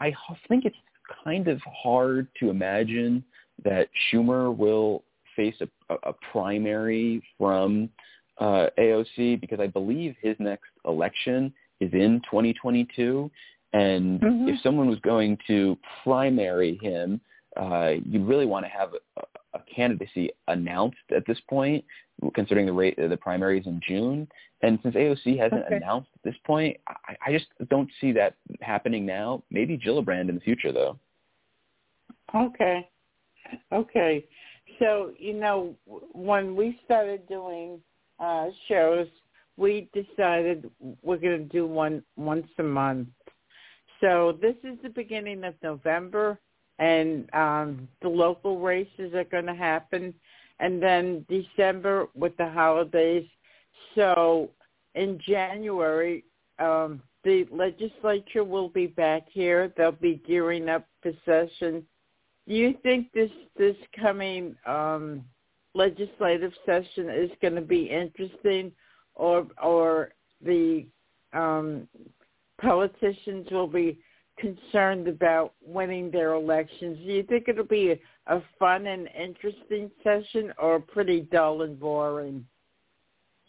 I 0.00 0.12
think 0.48 0.64
it's 0.64 0.76
kind 1.24 1.48
of 1.48 1.60
hard 1.62 2.26
to 2.40 2.50
imagine 2.50 3.24
that 3.64 3.88
Schumer 4.10 4.54
will 4.56 5.04
face 5.36 5.54
a, 5.60 5.94
a 6.02 6.12
primary 6.32 7.22
from 7.38 7.88
uh, 8.38 8.66
AOC 8.78 9.40
because 9.40 9.60
I 9.60 9.66
believe 9.66 10.16
his 10.20 10.36
next 10.38 10.70
election 10.86 11.52
is 11.82 11.92
in 11.92 12.20
2022. 12.30 13.30
And 13.72 14.20
mm-hmm. 14.20 14.48
if 14.48 14.60
someone 14.62 14.88
was 14.88 14.98
going 15.00 15.38
to 15.46 15.78
primary 16.04 16.78
him, 16.82 17.20
uh, 17.56 17.92
you 18.04 18.24
really 18.24 18.46
want 18.46 18.64
to 18.64 18.70
have 18.70 18.90
a, 19.16 19.22
a 19.54 19.60
candidacy 19.74 20.30
announced 20.48 20.96
at 21.14 21.26
this 21.26 21.38
point, 21.48 21.84
considering 22.34 22.66
the 22.66 22.72
rate 22.72 22.96
the 22.96 23.16
primaries 23.16 23.66
in 23.66 23.80
June. 23.86 24.28
And 24.62 24.78
since 24.82 24.94
AOC 24.94 25.38
hasn't 25.38 25.64
okay. 25.64 25.76
announced 25.76 26.08
at 26.14 26.22
this 26.22 26.38
point, 26.46 26.76
I, 26.86 27.16
I 27.26 27.32
just 27.32 27.46
don't 27.68 27.90
see 28.00 28.12
that 28.12 28.36
happening 28.60 29.04
now. 29.04 29.42
Maybe 29.50 29.76
Gillibrand 29.76 30.28
in 30.28 30.34
the 30.34 30.40
future, 30.40 30.72
though. 30.72 30.98
Okay. 32.34 32.88
Okay. 33.72 34.24
So, 34.78 35.12
you 35.18 35.34
know, 35.34 35.74
when 36.12 36.56
we 36.56 36.78
started 36.84 37.28
doing 37.28 37.80
uh, 38.18 38.46
shows, 38.68 39.08
we 39.62 39.88
decided 39.94 40.70
we're 41.02 41.16
going 41.16 41.38
to 41.38 41.52
do 41.52 41.66
one 41.66 42.02
once 42.16 42.48
a 42.58 42.62
month. 42.62 43.08
So 44.00 44.36
this 44.42 44.56
is 44.64 44.78
the 44.82 44.90
beginning 44.90 45.44
of 45.44 45.54
November, 45.62 46.38
and 46.78 47.32
um, 47.34 47.88
the 48.02 48.08
local 48.08 48.60
races 48.60 49.14
are 49.14 49.24
going 49.24 49.46
to 49.46 49.54
happen, 49.54 50.12
and 50.58 50.82
then 50.82 51.24
December 51.28 52.08
with 52.14 52.36
the 52.36 52.50
holidays. 52.50 53.26
So 53.94 54.50
in 54.94 55.20
January, 55.26 56.24
um, 56.58 57.00
the 57.24 57.46
legislature 57.50 58.44
will 58.44 58.68
be 58.68 58.88
back 58.88 59.22
here. 59.30 59.72
They'll 59.76 59.92
be 59.92 60.20
gearing 60.26 60.68
up 60.68 60.86
for 61.02 61.12
session 61.24 61.86
do 62.48 62.54
you 62.54 62.74
think 62.82 63.12
this 63.12 63.30
this 63.56 63.76
coming 64.00 64.56
um, 64.66 65.24
legislative 65.74 66.52
session 66.66 67.08
is 67.08 67.30
going 67.40 67.54
to 67.54 67.60
be 67.60 67.84
interesting, 67.84 68.72
or 69.22 69.46
or 69.62 70.10
the 70.44 70.84
um, 71.32 71.88
politicians 72.60 73.46
will 73.52 73.68
be 73.68 73.98
concerned 74.36 75.06
about 75.06 75.54
winning 75.64 76.10
their 76.10 76.32
elections? 76.32 76.98
Do 76.98 77.12
you 77.12 77.22
think 77.22 77.44
it'll 77.46 77.64
be 77.64 77.92
a, 77.92 78.36
a 78.36 78.42
fun 78.58 78.86
and 78.88 79.08
interesting 79.16 79.92
session, 80.02 80.52
or 80.58 80.80
pretty 80.80 81.20
dull 81.20 81.62
and 81.62 81.78
boring? 81.78 82.44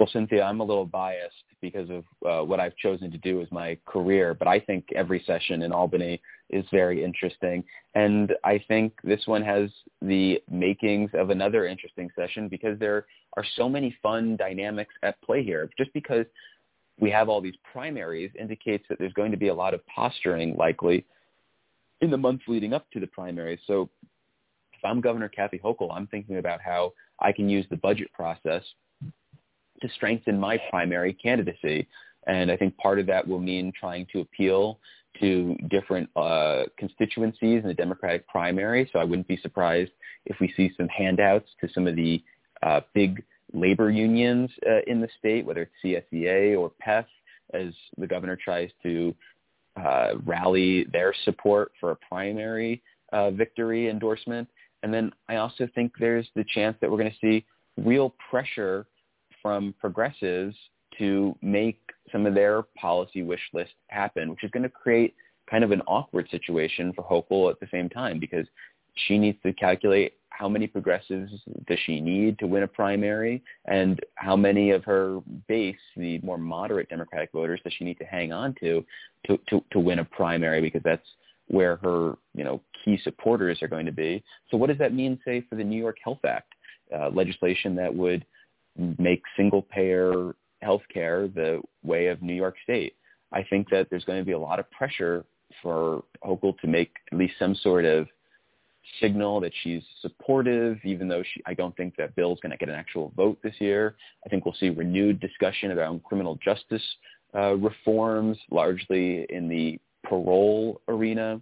Well, 0.03 0.11
Cynthia, 0.11 0.43
I'm 0.43 0.59
a 0.59 0.65
little 0.65 0.85
biased 0.85 1.45
because 1.61 1.89
of 1.89 2.03
uh, 2.29 2.45
what 2.45 2.59
I've 2.59 2.75
chosen 2.75 3.09
to 3.09 3.17
do 3.17 3.41
as 3.41 3.49
my 3.53 3.77
career, 3.85 4.33
but 4.33 4.49
I 4.49 4.59
think 4.59 4.83
every 4.93 5.23
session 5.25 5.61
in 5.61 5.71
Albany 5.71 6.21
is 6.49 6.65
very 6.71 7.01
interesting. 7.01 7.63
And 7.95 8.33
I 8.43 8.61
think 8.67 8.91
this 9.05 9.21
one 9.27 9.41
has 9.43 9.69
the 10.01 10.43
makings 10.51 11.09
of 11.13 11.29
another 11.29 11.65
interesting 11.65 12.09
session 12.17 12.49
because 12.49 12.77
there 12.79 13.05
are 13.37 13.45
so 13.55 13.69
many 13.69 13.95
fun 14.03 14.35
dynamics 14.35 14.93
at 15.03 15.21
play 15.21 15.41
here. 15.41 15.69
Just 15.77 15.93
because 15.93 16.25
we 16.99 17.09
have 17.09 17.29
all 17.29 17.39
these 17.39 17.55
primaries 17.71 18.31
indicates 18.37 18.83
that 18.89 18.99
there's 18.99 19.13
going 19.13 19.31
to 19.31 19.37
be 19.37 19.47
a 19.47 19.55
lot 19.55 19.73
of 19.73 19.87
posturing 19.87 20.53
likely 20.57 21.05
in 22.01 22.11
the 22.11 22.17
months 22.17 22.43
leading 22.49 22.73
up 22.73 22.91
to 22.91 22.99
the 22.99 23.07
primaries. 23.07 23.59
So 23.67 23.89
if 24.73 24.83
I'm 24.83 24.99
Governor 24.99 25.29
Kathy 25.29 25.61
Hochul, 25.63 25.95
I'm 25.95 26.07
thinking 26.07 26.39
about 26.39 26.59
how 26.59 26.91
I 27.21 27.31
can 27.31 27.47
use 27.47 27.65
the 27.69 27.77
budget 27.77 28.11
process 28.11 28.63
to 29.81 29.89
strengthen 29.95 30.39
my 30.39 30.57
primary 30.69 31.13
candidacy. 31.13 31.87
And 32.27 32.51
I 32.51 32.57
think 32.57 32.77
part 32.77 32.99
of 32.99 33.07
that 33.07 33.27
will 33.27 33.39
mean 33.39 33.71
trying 33.77 34.07
to 34.13 34.21
appeal 34.21 34.79
to 35.19 35.55
different 35.69 36.09
uh, 36.15 36.63
constituencies 36.77 37.61
in 37.61 37.67
the 37.67 37.73
Democratic 37.73 38.27
primary. 38.27 38.89
So 38.91 38.99
I 38.99 39.03
wouldn't 39.03 39.27
be 39.27 39.37
surprised 39.37 39.91
if 40.25 40.37
we 40.39 40.53
see 40.55 40.71
some 40.77 40.87
handouts 40.87 41.49
to 41.61 41.69
some 41.73 41.87
of 41.87 41.95
the 41.95 42.23
uh, 42.63 42.81
big 42.93 43.23
labor 43.53 43.91
unions 43.91 44.49
uh, 44.67 44.81
in 44.87 45.01
the 45.01 45.09
state, 45.19 45.45
whether 45.45 45.69
it's 45.83 46.05
CSEA 46.13 46.57
or 46.57 46.71
PEF, 46.85 47.05
as 47.53 47.73
the 47.97 48.07
governor 48.07 48.35
tries 48.35 48.71
to 48.81 49.13
uh, 49.75 50.13
rally 50.25 50.85
their 50.91 51.13
support 51.25 51.71
for 51.79 51.91
a 51.91 51.95
primary 51.95 52.81
uh, 53.11 53.31
victory 53.31 53.89
endorsement. 53.89 54.47
And 54.81 54.93
then 54.93 55.11
I 55.29 55.37
also 55.37 55.67
think 55.75 55.93
there's 55.99 56.27
the 56.35 56.45
chance 56.53 56.75
that 56.81 56.89
we're 56.89 56.97
going 56.97 57.11
to 57.11 57.17
see 57.21 57.45
real 57.77 58.15
pressure 58.29 58.85
from 59.43 59.75
progressives 59.79 60.55
to 60.97 61.35
make 61.41 61.79
some 62.11 62.25
of 62.25 62.33
their 62.33 62.63
policy 62.79 63.21
wish 63.21 63.41
list 63.53 63.73
happen, 63.87 64.29
which 64.29 64.43
is 64.43 64.51
going 64.51 64.63
to 64.63 64.69
create 64.69 65.15
kind 65.49 65.63
of 65.63 65.71
an 65.71 65.81
awkward 65.81 66.27
situation 66.31 66.93
for 66.93 67.03
Hochul 67.03 67.51
at 67.51 67.59
the 67.59 67.67
same 67.71 67.89
time 67.89 68.19
because 68.19 68.47
she 69.07 69.17
needs 69.17 69.37
to 69.43 69.53
calculate 69.53 70.13
how 70.29 70.49
many 70.49 70.65
progressives 70.65 71.31
does 71.67 71.77
she 71.85 72.01
need 72.01 72.39
to 72.39 72.47
win 72.47 72.63
a 72.63 72.67
primary 72.67 73.43
and 73.65 73.99
how 74.15 74.35
many 74.35 74.71
of 74.71 74.83
her 74.83 75.19
base, 75.47 75.75
the 75.95 76.19
more 76.19 76.37
moderate 76.37 76.89
Democratic 76.89 77.31
voters, 77.31 77.59
does 77.63 77.73
she 77.73 77.83
need 77.83 77.99
to 77.99 78.05
hang 78.05 78.31
on 78.31 78.55
to 78.59 78.83
to, 79.27 79.39
to, 79.47 79.63
to 79.71 79.79
win 79.79 79.99
a 79.99 80.05
primary 80.05 80.59
because 80.59 80.81
that's 80.83 81.07
where 81.47 81.75
her 81.77 82.15
you 82.33 82.43
know 82.43 82.61
key 82.83 82.99
supporters 83.03 83.61
are 83.61 83.67
going 83.67 83.85
to 83.85 83.91
be. 83.91 84.23
So 84.49 84.57
what 84.57 84.67
does 84.67 84.79
that 84.79 84.93
mean, 84.93 85.19
say, 85.23 85.45
for 85.47 85.55
the 85.55 85.63
New 85.63 85.79
York 85.79 85.97
Health 86.03 86.25
Act 86.25 86.51
uh, 86.95 87.09
legislation 87.09 87.75
that 87.75 87.93
would 87.93 88.25
make 88.77 89.21
single 89.35 89.61
payer 89.61 90.35
healthcare 90.63 91.33
the 91.33 91.61
way 91.83 92.07
of 92.07 92.21
New 92.21 92.33
York 92.33 92.55
State. 92.63 92.95
I 93.31 93.43
think 93.49 93.69
that 93.69 93.87
there's 93.89 94.05
going 94.05 94.19
to 94.19 94.25
be 94.25 94.31
a 94.31 94.39
lot 94.39 94.59
of 94.59 94.69
pressure 94.71 95.25
for 95.61 96.03
Hochul 96.23 96.57
to 96.59 96.67
make 96.67 96.91
at 97.11 97.17
least 97.17 97.33
some 97.37 97.55
sort 97.55 97.85
of 97.85 98.07
signal 98.99 99.39
that 99.39 99.51
she's 99.63 99.83
supportive, 100.01 100.77
even 100.83 101.07
though 101.07 101.23
she, 101.23 101.41
I 101.45 101.53
don't 101.53 101.75
think 101.77 101.95
that 101.97 102.15
Bill's 102.15 102.39
going 102.41 102.51
to 102.51 102.57
get 102.57 102.69
an 102.69 102.75
actual 102.75 103.13
vote 103.15 103.37
this 103.43 103.55
year. 103.59 103.95
I 104.25 104.29
think 104.29 104.45
we'll 104.45 104.55
see 104.55 104.69
renewed 104.69 105.19
discussion 105.19 105.71
around 105.71 106.03
criminal 106.03 106.37
justice 106.43 106.83
uh, 107.35 107.55
reforms, 107.55 108.37
largely 108.51 109.25
in 109.29 109.47
the 109.47 109.79
parole 110.03 110.81
arena. 110.87 111.41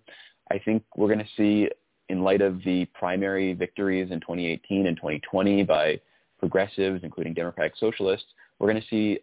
I 0.52 0.60
think 0.60 0.84
we're 0.96 1.08
going 1.08 1.20
to 1.20 1.26
see, 1.36 1.70
in 2.10 2.24
light 2.24 2.42
of 2.42 2.64
the 2.64 2.86
primary 2.94 3.54
victories 3.54 4.12
in 4.12 4.20
2018 4.20 4.88
and 4.88 4.98
2020 4.98 5.64
by 5.64 6.00
progressives, 6.42 7.00
including 7.04 7.34
Democratic 7.34 7.78
Socialists, 7.78 8.28
we're 8.60 8.70
going 8.70 8.82
to 8.82 8.88
see 8.90 9.20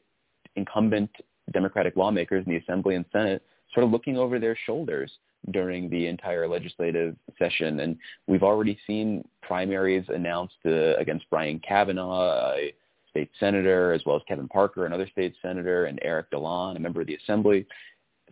incumbent 0.56 1.10
Democratic 1.52 1.96
lawmakers 1.96 2.44
in 2.46 2.52
the 2.52 2.58
Assembly 2.58 2.94
and 2.94 3.04
Senate 3.12 3.42
sort 3.74 3.84
of 3.84 3.90
looking 3.90 4.16
over 4.16 4.38
their 4.38 4.56
shoulders 4.64 5.10
during 5.50 5.90
the 5.90 6.06
entire 6.06 6.48
legislative 6.48 7.14
session. 7.38 7.80
And 7.80 7.96
we've 8.26 8.42
already 8.42 8.78
seen 8.86 9.26
primaries 9.42 10.04
announced 10.08 10.56
uh, 10.64 10.96
against 10.96 11.28
Brian 11.30 11.60
Kavanagh, 11.60 12.54
a 12.56 12.74
state 13.10 13.30
senator, 13.38 13.92
as 13.92 14.02
well 14.06 14.16
as 14.16 14.22
Kevin 14.26 14.48
Parker, 14.48 14.86
another 14.86 15.08
state 15.10 15.34
senator, 15.42 15.86
and 15.86 15.98
Erik 16.02 16.30
Dilan, 16.30 16.76
a 16.76 16.80
member 16.80 17.00
of 17.00 17.06
the 17.06 17.16
Assembly. 17.16 17.66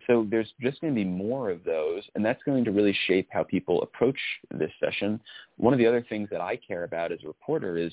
So 0.05 0.25
there's 0.29 0.51
just 0.61 0.79
going 0.81 0.93
to 0.93 0.95
be 0.95 1.05
more 1.05 1.49
of 1.49 1.63
those, 1.63 2.03
and 2.15 2.23
that's 2.23 2.41
going 2.43 2.63
to 2.65 2.71
really 2.71 2.97
shape 3.07 3.27
how 3.31 3.43
people 3.43 3.81
approach 3.81 4.19
this 4.51 4.71
session. 4.79 5.19
One 5.57 5.73
of 5.73 5.79
the 5.79 5.87
other 5.87 6.05
things 6.07 6.29
that 6.31 6.41
I 6.41 6.55
care 6.55 6.83
about 6.83 7.11
as 7.11 7.19
a 7.23 7.27
reporter 7.27 7.77
is 7.77 7.91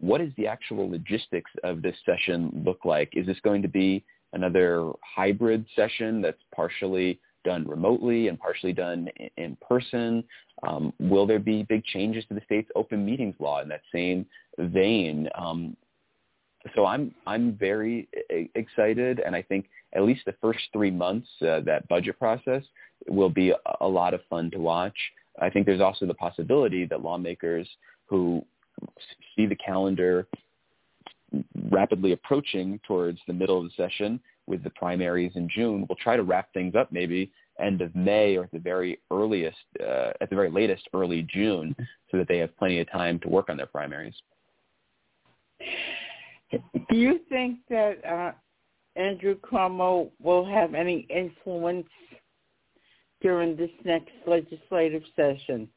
what 0.00 0.18
does 0.18 0.30
the 0.36 0.46
actual 0.46 0.90
logistics 0.90 1.50
of 1.64 1.82
this 1.82 1.96
session 2.04 2.62
look 2.64 2.84
like? 2.84 3.10
Is 3.14 3.26
this 3.26 3.38
going 3.42 3.62
to 3.62 3.68
be 3.68 4.04
another 4.32 4.90
hybrid 5.02 5.66
session 5.76 6.22
that's 6.22 6.42
partially 6.54 7.20
done 7.44 7.66
remotely 7.66 8.28
and 8.28 8.38
partially 8.38 8.72
done 8.72 9.08
in 9.36 9.56
person? 9.66 10.24
Um, 10.66 10.92
will 10.98 11.26
there 11.26 11.38
be 11.38 11.64
big 11.64 11.84
changes 11.84 12.24
to 12.28 12.34
the 12.34 12.40
state's 12.44 12.70
open 12.74 13.04
meetings 13.04 13.34
law 13.38 13.60
in 13.60 13.68
that 13.68 13.82
same 13.92 14.26
vein? 14.58 15.28
Um, 15.34 15.76
so 16.74 16.86
I'm 16.86 17.12
I'm 17.26 17.54
very 17.54 18.08
excited, 18.54 19.20
and 19.20 19.34
I 19.34 19.42
think 19.42 19.68
at 19.94 20.04
least 20.04 20.22
the 20.24 20.34
first 20.40 20.60
three 20.72 20.92
months 20.92 21.28
uh, 21.42 21.60
that 21.62 21.88
budget 21.88 22.18
process 22.18 22.62
will 23.08 23.30
be 23.30 23.50
a, 23.50 23.56
a 23.80 23.88
lot 23.88 24.14
of 24.14 24.20
fun 24.30 24.50
to 24.52 24.58
watch. 24.58 24.96
I 25.40 25.50
think 25.50 25.66
there's 25.66 25.80
also 25.80 26.06
the 26.06 26.14
possibility 26.14 26.84
that 26.86 27.02
lawmakers 27.02 27.68
who 28.06 28.44
see 29.36 29.46
the 29.46 29.56
calendar 29.56 30.26
rapidly 31.70 32.12
approaching 32.12 32.78
towards 32.86 33.18
the 33.26 33.32
middle 33.32 33.58
of 33.58 33.64
the 33.64 33.70
session 33.76 34.20
with 34.46 34.62
the 34.62 34.70
primaries 34.70 35.32
in 35.34 35.48
June. 35.48 35.86
We'll 35.88 35.96
try 35.96 36.16
to 36.16 36.22
wrap 36.22 36.52
things 36.52 36.74
up 36.74 36.92
maybe 36.92 37.32
end 37.58 37.80
of 37.80 37.94
May 37.94 38.36
or 38.36 38.44
at 38.44 38.52
the 38.52 38.58
very 38.58 38.98
earliest, 39.10 39.56
uh, 39.80 40.10
at 40.20 40.30
the 40.30 40.36
very 40.36 40.50
latest, 40.50 40.88
early 40.94 41.26
June, 41.32 41.74
so 42.10 42.16
that 42.18 42.28
they 42.28 42.38
have 42.38 42.56
plenty 42.56 42.80
of 42.80 42.90
time 42.90 43.18
to 43.20 43.28
work 43.28 43.48
on 43.48 43.56
their 43.56 43.66
primaries. 43.66 44.14
Do 46.50 46.96
you 46.96 47.20
think 47.28 47.60
that 47.70 48.04
uh, 48.04 48.32
Andrew 49.00 49.36
Cuomo 49.40 50.10
will 50.20 50.44
have 50.44 50.74
any 50.74 51.06
influence 51.08 51.86
during 53.20 53.56
this 53.56 53.70
next 53.84 54.12
legislative 54.26 55.02
session? 55.16 55.68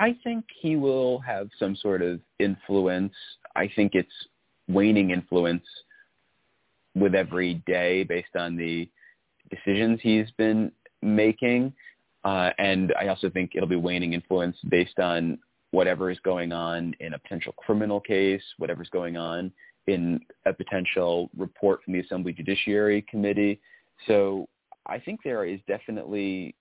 I 0.00 0.16
think 0.24 0.46
he 0.60 0.76
will 0.76 1.18
have 1.20 1.50
some 1.58 1.76
sort 1.76 2.00
of 2.00 2.20
influence. 2.38 3.12
I 3.54 3.70
think 3.76 3.94
it's 3.94 4.08
waning 4.66 5.10
influence 5.10 5.64
with 6.94 7.14
every 7.14 7.62
day 7.66 8.04
based 8.04 8.34
on 8.34 8.56
the 8.56 8.88
decisions 9.50 10.00
he's 10.02 10.30
been 10.38 10.72
making. 11.02 11.74
Uh, 12.24 12.50
and 12.58 12.94
I 12.98 13.08
also 13.08 13.28
think 13.28 13.52
it'll 13.54 13.68
be 13.68 13.76
waning 13.76 14.14
influence 14.14 14.56
based 14.70 14.98
on 14.98 15.38
whatever 15.70 16.10
is 16.10 16.18
going 16.24 16.50
on 16.52 16.94
in 17.00 17.12
a 17.12 17.18
potential 17.18 17.52
criminal 17.58 18.00
case, 18.00 18.42
whatever's 18.56 18.88
going 18.88 19.18
on 19.18 19.52
in 19.86 20.18
a 20.46 20.52
potential 20.52 21.28
report 21.36 21.82
from 21.84 21.92
the 21.92 22.00
Assembly 22.00 22.32
Judiciary 22.32 23.02
Committee. 23.02 23.60
So 24.06 24.48
I 24.86 24.98
think 24.98 25.20
there 25.22 25.44
is 25.44 25.60
definitely 25.68 26.54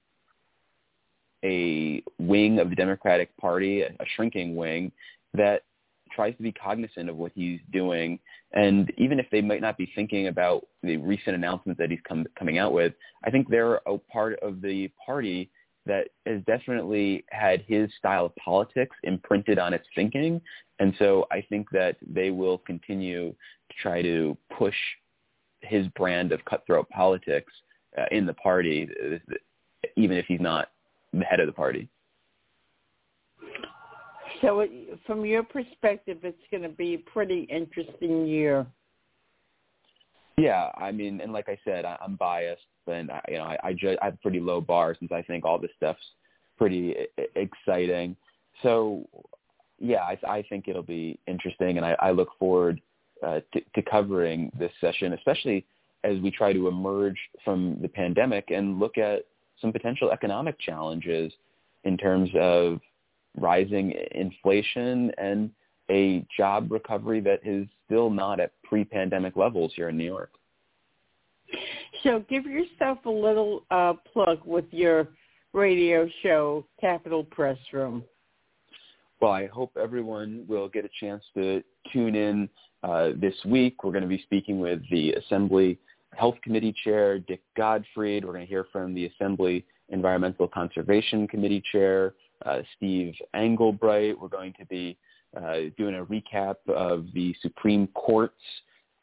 a 1.43 2.03
wing 2.19 2.59
of 2.59 2.69
the 2.69 2.75
Democratic 2.75 3.35
Party, 3.37 3.81
a 3.81 3.93
shrinking 4.15 4.55
wing, 4.55 4.91
that 5.33 5.63
tries 6.11 6.35
to 6.37 6.43
be 6.43 6.51
cognizant 6.51 7.09
of 7.09 7.15
what 7.15 7.31
he's 7.35 7.59
doing. 7.71 8.19
And 8.53 8.91
even 8.97 9.19
if 9.19 9.27
they 9.31 9.41
might 9.41 9.61
not 9.61 9.77
be 9.77 9.91
thinking 9.95 10.27
about 10.27 10.65
the 10.81 10.97
recent 10.97 11.35
announcements 11.35 11.77
that 11.79 11.91
he's 11.91 11.99
come, 12.07 12.25
coming 12.37 12.57
out 12.57 12.73
with, 12.73 12.93
I 13.23 13.29
think 13.29 13.49
they're 13.49 13.75
a 13.85 13.97
part 14.11 14.39
of 14.41 14.61
the 14.61 14.89
party 15.05 15.49
that 15.85 16.07
has 16.25 16.41
definitely 16.45 17.23
had 17.31 17.63
his 17.67 17.89
style 17.97 18.25
of 18.25 18.35
politics 18.35 18.95
imprinted 19.03 19.59
on 19.59 19.73
its 19.73 19.85
thinking. 19.95 20.41
And 20.79 20.93
so 20.99 21.25
I 21.31 21.41
think 21.49 21.69
that 21.71 21.97
they 22.05 22.31
will 22.31 22.57
continue 22.59 23.31
to 23.31 23.77
try 23.81 24.01
to 24.01 24.37
push 24.57 24.75
his 25.61 25.87
brand 25.89 26.31
of 26.31 26.43
cutthroat 26.45 26.89
politics 26.89 27.51
uh, 27.97 28.05
in 28.11 28.25
the 28.25 28.33
party, 28.33 28.87
even 29.95 30.17
if 30.17 30.25
he's 30.25 30.39
not 30.39 30.69
the 31.13 31.23
head 31.25 31.39
of 31.39 31.47
the 31.47 31.53
party. 31.53 31.89
So, 34.41 34.65
from 35.05 35.25
your 35.25 35.43
perspective, 35.43 36.19
it's 36.23 36.37
going 36.51 36.63
to 36.63 36.69
be 36.69 36.93
a 36.93 36.97
pretty 36.99 37.41
interesting 37.49 38.25
year. 38.25 38.65
Yeah, 40.37 40.69
I 40.77 40.91
mean, 40.91 41.19
and 41.19 41.33
like 41.33 41.49
I 41.49 41.57
said, 41.65 41.83
I, 41.83 41.97
I'm 42.01 42.15
biased, 42.15 42.61
and 42.87 43.11
I, 43.11 43.21
you 43.27 43.37
know, 43.37 43.43
I, 43.43 43.57
I, 43.61 43.73
ju- 43.73 43.97
I 44.01 44.05
have 44.05 44.13
a 44.13 44.17
pretty 44.17 44.39
low 44.39 44.61
bar 44.61 44.95
since 44.97 45.11
I 45.11 45.21
think 45.23 45.43
all 45.43 45.59
this 45.59 45.71
stuff's 45.75 45.99
pretty 46.57 46.95
I- 47.17 47.25
exciting. 47.35 48.15
So, 48.63 49.05
yeah, 49.79 50.01
I, 50.01 50.17
I 50.27 50.41
think 50.43 50.69
it'll 50.69 50.83
be 50.83 51.19
interesting, 51.27 51.75
and 51.75 51.85
I, 51.85 51.97
I 51.99 52.11
look 52.11 52.29
forward 52.39 52.79
uh, 53.25 53.41
to, 53.53 53.61
to 53.75 53.81
covering 53.81 54.49
this 54.57 54.71
session, 54.79 55.11
especially 55.13 55.65
as 56.05 56.17
we 56.19 56.31
try 56.31 56.53
to 56.53 56.69
emerge 56.69 57.17
from 57.43 57.77
the 57.81 57.89
pandemic 57.89 58.51
and 58.51 58.79
look 58.79 58.97
at 58.97 59.25
some 59.61 59.71
potential 59.71 60.11
economic 60.11 60.59
challenges 60.59 61.33
in 61.83 61.97
terms 61.97 62.29
of 62.35 62.79
rising 63.37 63.93
inflation 64.11 65.11
and 65.17 65.51
a 65.89 66.25
job 66.35 66.71
recovery 66.71 67.19
that 67.21 67.39
is 67.43 67.67
still 67.85 68.09
not 68.09 68.39
at 68.39 68.51
pre-pandemic 68.63 69.35
levels 69.35 69.71
here 69.75 69.89
in 69.89 69.97
New 69.97 70.05
York. 70.05 70.31
So 72.03 72.23
give 72.29 72.45
yourself 72.45 72.99
a 73.05 73.09
little 73.09 73.65
uh, 73.71 73.93
plug 74.13 74.39
with 74.45 74.65
your 74.71 75.07
radio 75.53 76.07
show, 76.21 76.65
Capital 76.79 77.23
Press 77.23 77.57
Room. 77.73 78.03
Well, 79.19 79.31
I 79.31 79.47
hope 79.47 79.71
everyone 79.81 80.45
will 80.47 80.69
get 80.69 80.85
a 80.85 80.89
chance 80.99 81.23
to 81.35 81.63
tune 81.91 82.15
in 82.15 82.47
uh, 82.83 83.09
this 83.17 83.33
week. 83.45 83.83
We're 83.83 83.91
going 83.91 84.03
to 84.03 84.07
be 84.07 84.21
speaking 84.21 84.59
with 84.59 84.81
the 84.89 85.13
Assembly 85.13 85.77
Health 86.19 86.35
Committee 86.43 86.75
Chair, 86.83 87.19
Dick 87.19 87.41
Gottfried. 87.55 88.25
We're 88.25 88.33
going 88.33 88.45
to 88.45 88.49
hear 88.49 88.65
from 88.73 88.93
the 88.93 89.05
Assembly 89.05 89.65
Environmental 89.87 90.49
Conservation 90.49 91.29
Committee 91.29 91.63
Chair, 91.71 92.13
uh, 92.45 92.59
Steve 92.75 93.13
Englebright. 93.33 94.19
We're 94.19 94.27
going 94.27 94.53
to 94.59 94.65
be 94.65 94.97
uh, 95.37 95.71
doing 95.77 95.95
a 95.95 96.05
recap 96.05 96.55
of 96.67 97.05
the 97.13 97.33
Supreme 97.41 97.87
Court's 97.95 98.33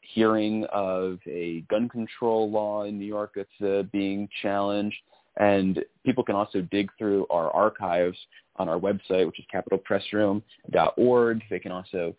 hearing 0.01 0.65
of 0.71 1.17
a 1.25 1.61
gun 1.71 1.89
control 1.89 2.51
law 2.51 2.83
in 2.83 2.99
New 2.99 3.05
York 3.05 3.33
that's 3.35 3.61
uh, 3.67 3.81
being 3.91 4.29
challenged. 4.43 4.97
And 5.37 5.83
people 6.05 6.23
can 6.23 6.35
also 6.35 6.61
dig 6.71 6.91
through 6.99 7.25
our 7.31 7.49
archives 7.49 8.17
on 8.57 8.69
our 8.69 8.79
website, 8.79 9.25
which 9.25 9.39
is 9.39 9.45
capitolpressroom.org. 9.51 11.41
They 11.49 11.59
can 11.59 11.71
also 11.71 12.15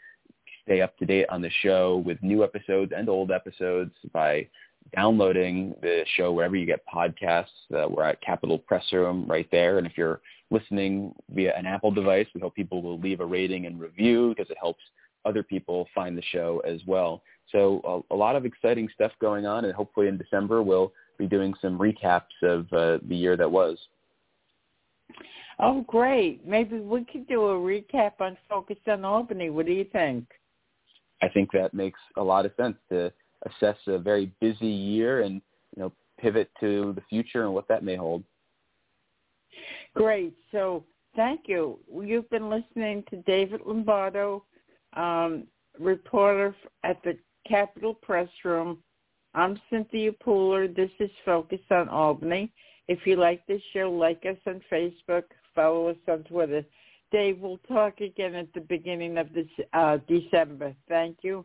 stay 0.65 0.83
up 0.83 0.97
to 0.99 1.07
date 1.07 1.27
on 1.31 1.41
the 1.41 1.51
show 1.63 2.03
with 2.05 2.21
new 2.21 2.43
episodes 2.43 2.93
and 2.95 3.09
old 3.09 3.31
episodes 3.31 3.93
by 4.13 4.47
downloading 4.95 5.75
the 5.83 6.05
show 6.17 6.33
wherever 6.33 6.57
you 6.57 6.67
get 6.67 6.81
podcasts. 6.93 7.47
Uh, 7.75 7.89
we're 7.89 8.05
at 8.05 8.21
Capital 8.21 8.59
Press 8.59 8.85
Room 8.93 9.27
right 9.29 9.49
there. 9.51 9.79
And 9.79 9.87
if 9.87 9.95
you're 9.97 10.21
listening 10.51 11.15
via 11.35 11.55
an 11.57 11.67
Apple 11.67 11.91
device, 11.91 12.27
we 12.35 12.41
hope 12.41 12.55
people 12.55 12.83
will 12.83 12.99
leave 12.99 13.21
a 13.21 13.27
rating 13.27 13.67
and 13.67 13.81
review 13.81 14.35
because 14.37 14.51
it 14.51 14.57
helps 14.61 14.81
other 15.25 15.43
people 15.43 15.87
find 15.95 16.17
the 16.17 16.23
show 16.31 16.63
as 16.67 16.81
well. 16.87 17.23
So 17.53 18.05
a, 18.11 18.15
a 18.15 18.17
lot 18.17 18.37
of 18.37 18.45
exciting 18.45 18.89
stuff 18.95 19.13
going 19.21 19.47
on, 19.47 19.65
and 19.65 19.75
hopefully 19.75 20.09
in 20.09 20.19
December 20.19 20.63
we'll 20.63 20.93
be 21.19 21.27
doing 21.27 21.55
some 21.61 21.79
recaps 21.79 22.23
of 22.43 22.73
uh, 22.73 22.99
the 23.09 23.17
year 23.17 23.37
that 23.37 23.51
was. 23.51 23.79
Oh, 25.59 25.85
great. 25.89 26.47
Maybe 26.47 26.79
we 26.79 27.05
could 27.05 27.27
do 27.27 27.47
a 27.47 27.55
recap 27.55 28.13
on 28.21 28.37
Focus 28.49 28.77
on 28.87 29.05
Albany. 29.05 29.51
What 29.51 29.67
do 29.67 29.73
you 29.73 29.85
think? 29.85 30.27
I 31.21 31.29
think 31.29 31.51
that 31.53 31.75
makes 31.75 31.99
a 32.17 32.23
lot 32.23 32.47
of 32.47 32.53
sense 32.57 32.77
to 32.91 33.13
assess 33.47 33.77
a 33.87 33.99
very 33.99 34.31
busy 34.41 34.67
year 34.67 35.23
and 35.23 35.41
you 35.77 35.83
know 35.83 35.93
pivot 36.21 36.51
to 36.61 36.93
the 36.95 37.03
future 37.09 37.45
and 37.45 37.55
what 37.55 37.69
that 37.69 37.85
may 37.85 37.97
hold. 37.97 38.25
Great. 39.95 40.35
So 40.53 40.85
thank 41.17 41.43
you. 41.47 41.79
You've 41.93 42.29
been 42.31 42.51
listening 42.51 43.05
to 43.11 43.17
David 43.23 43.61
Lombardo, 43.67 44.45
um, 44.95 45.45
reporter 45.79 46.55
at 46.85 47.03
the 47.03 47.17
Capitol 47.47 47.95
Press 47.95 48.29
Room. 48.45 48.79
I'm 49.35 49.61
Cynthia 49.71 50.13
Pooler. 50.13 50.75
This 50.75 50.91
is 51.01 51.11
Focus 51.25 51.61
on 51.71 51.89
Albany. 51.89 52.53
If 52.89 53.07
you 53.07 53.17
like 53.17 53.47
this 53.47 53.63
show, 53.73 53.91
like 53.93 54.25
us 54.25 54.39
on 54.47 54.63
Facebook, 54.73 55.25
follow 55.55 55.89
us 55.89 55.97
on 56.09 56.25
Twitter. 56.25 56.65
Dave, 57.11 57.39
we'll 57.41 57.61
talk 57.69 58.01
again 58.01 58.35
at 58.35 58.53
the 58.55 58.61
beginning 58.61 59.19
of 59.19 59.33
this 59.33 59.47
uh, 59.73 59.99
December. 60.09 60.75
Thank 60.89 61.19
you. 61.23 61.45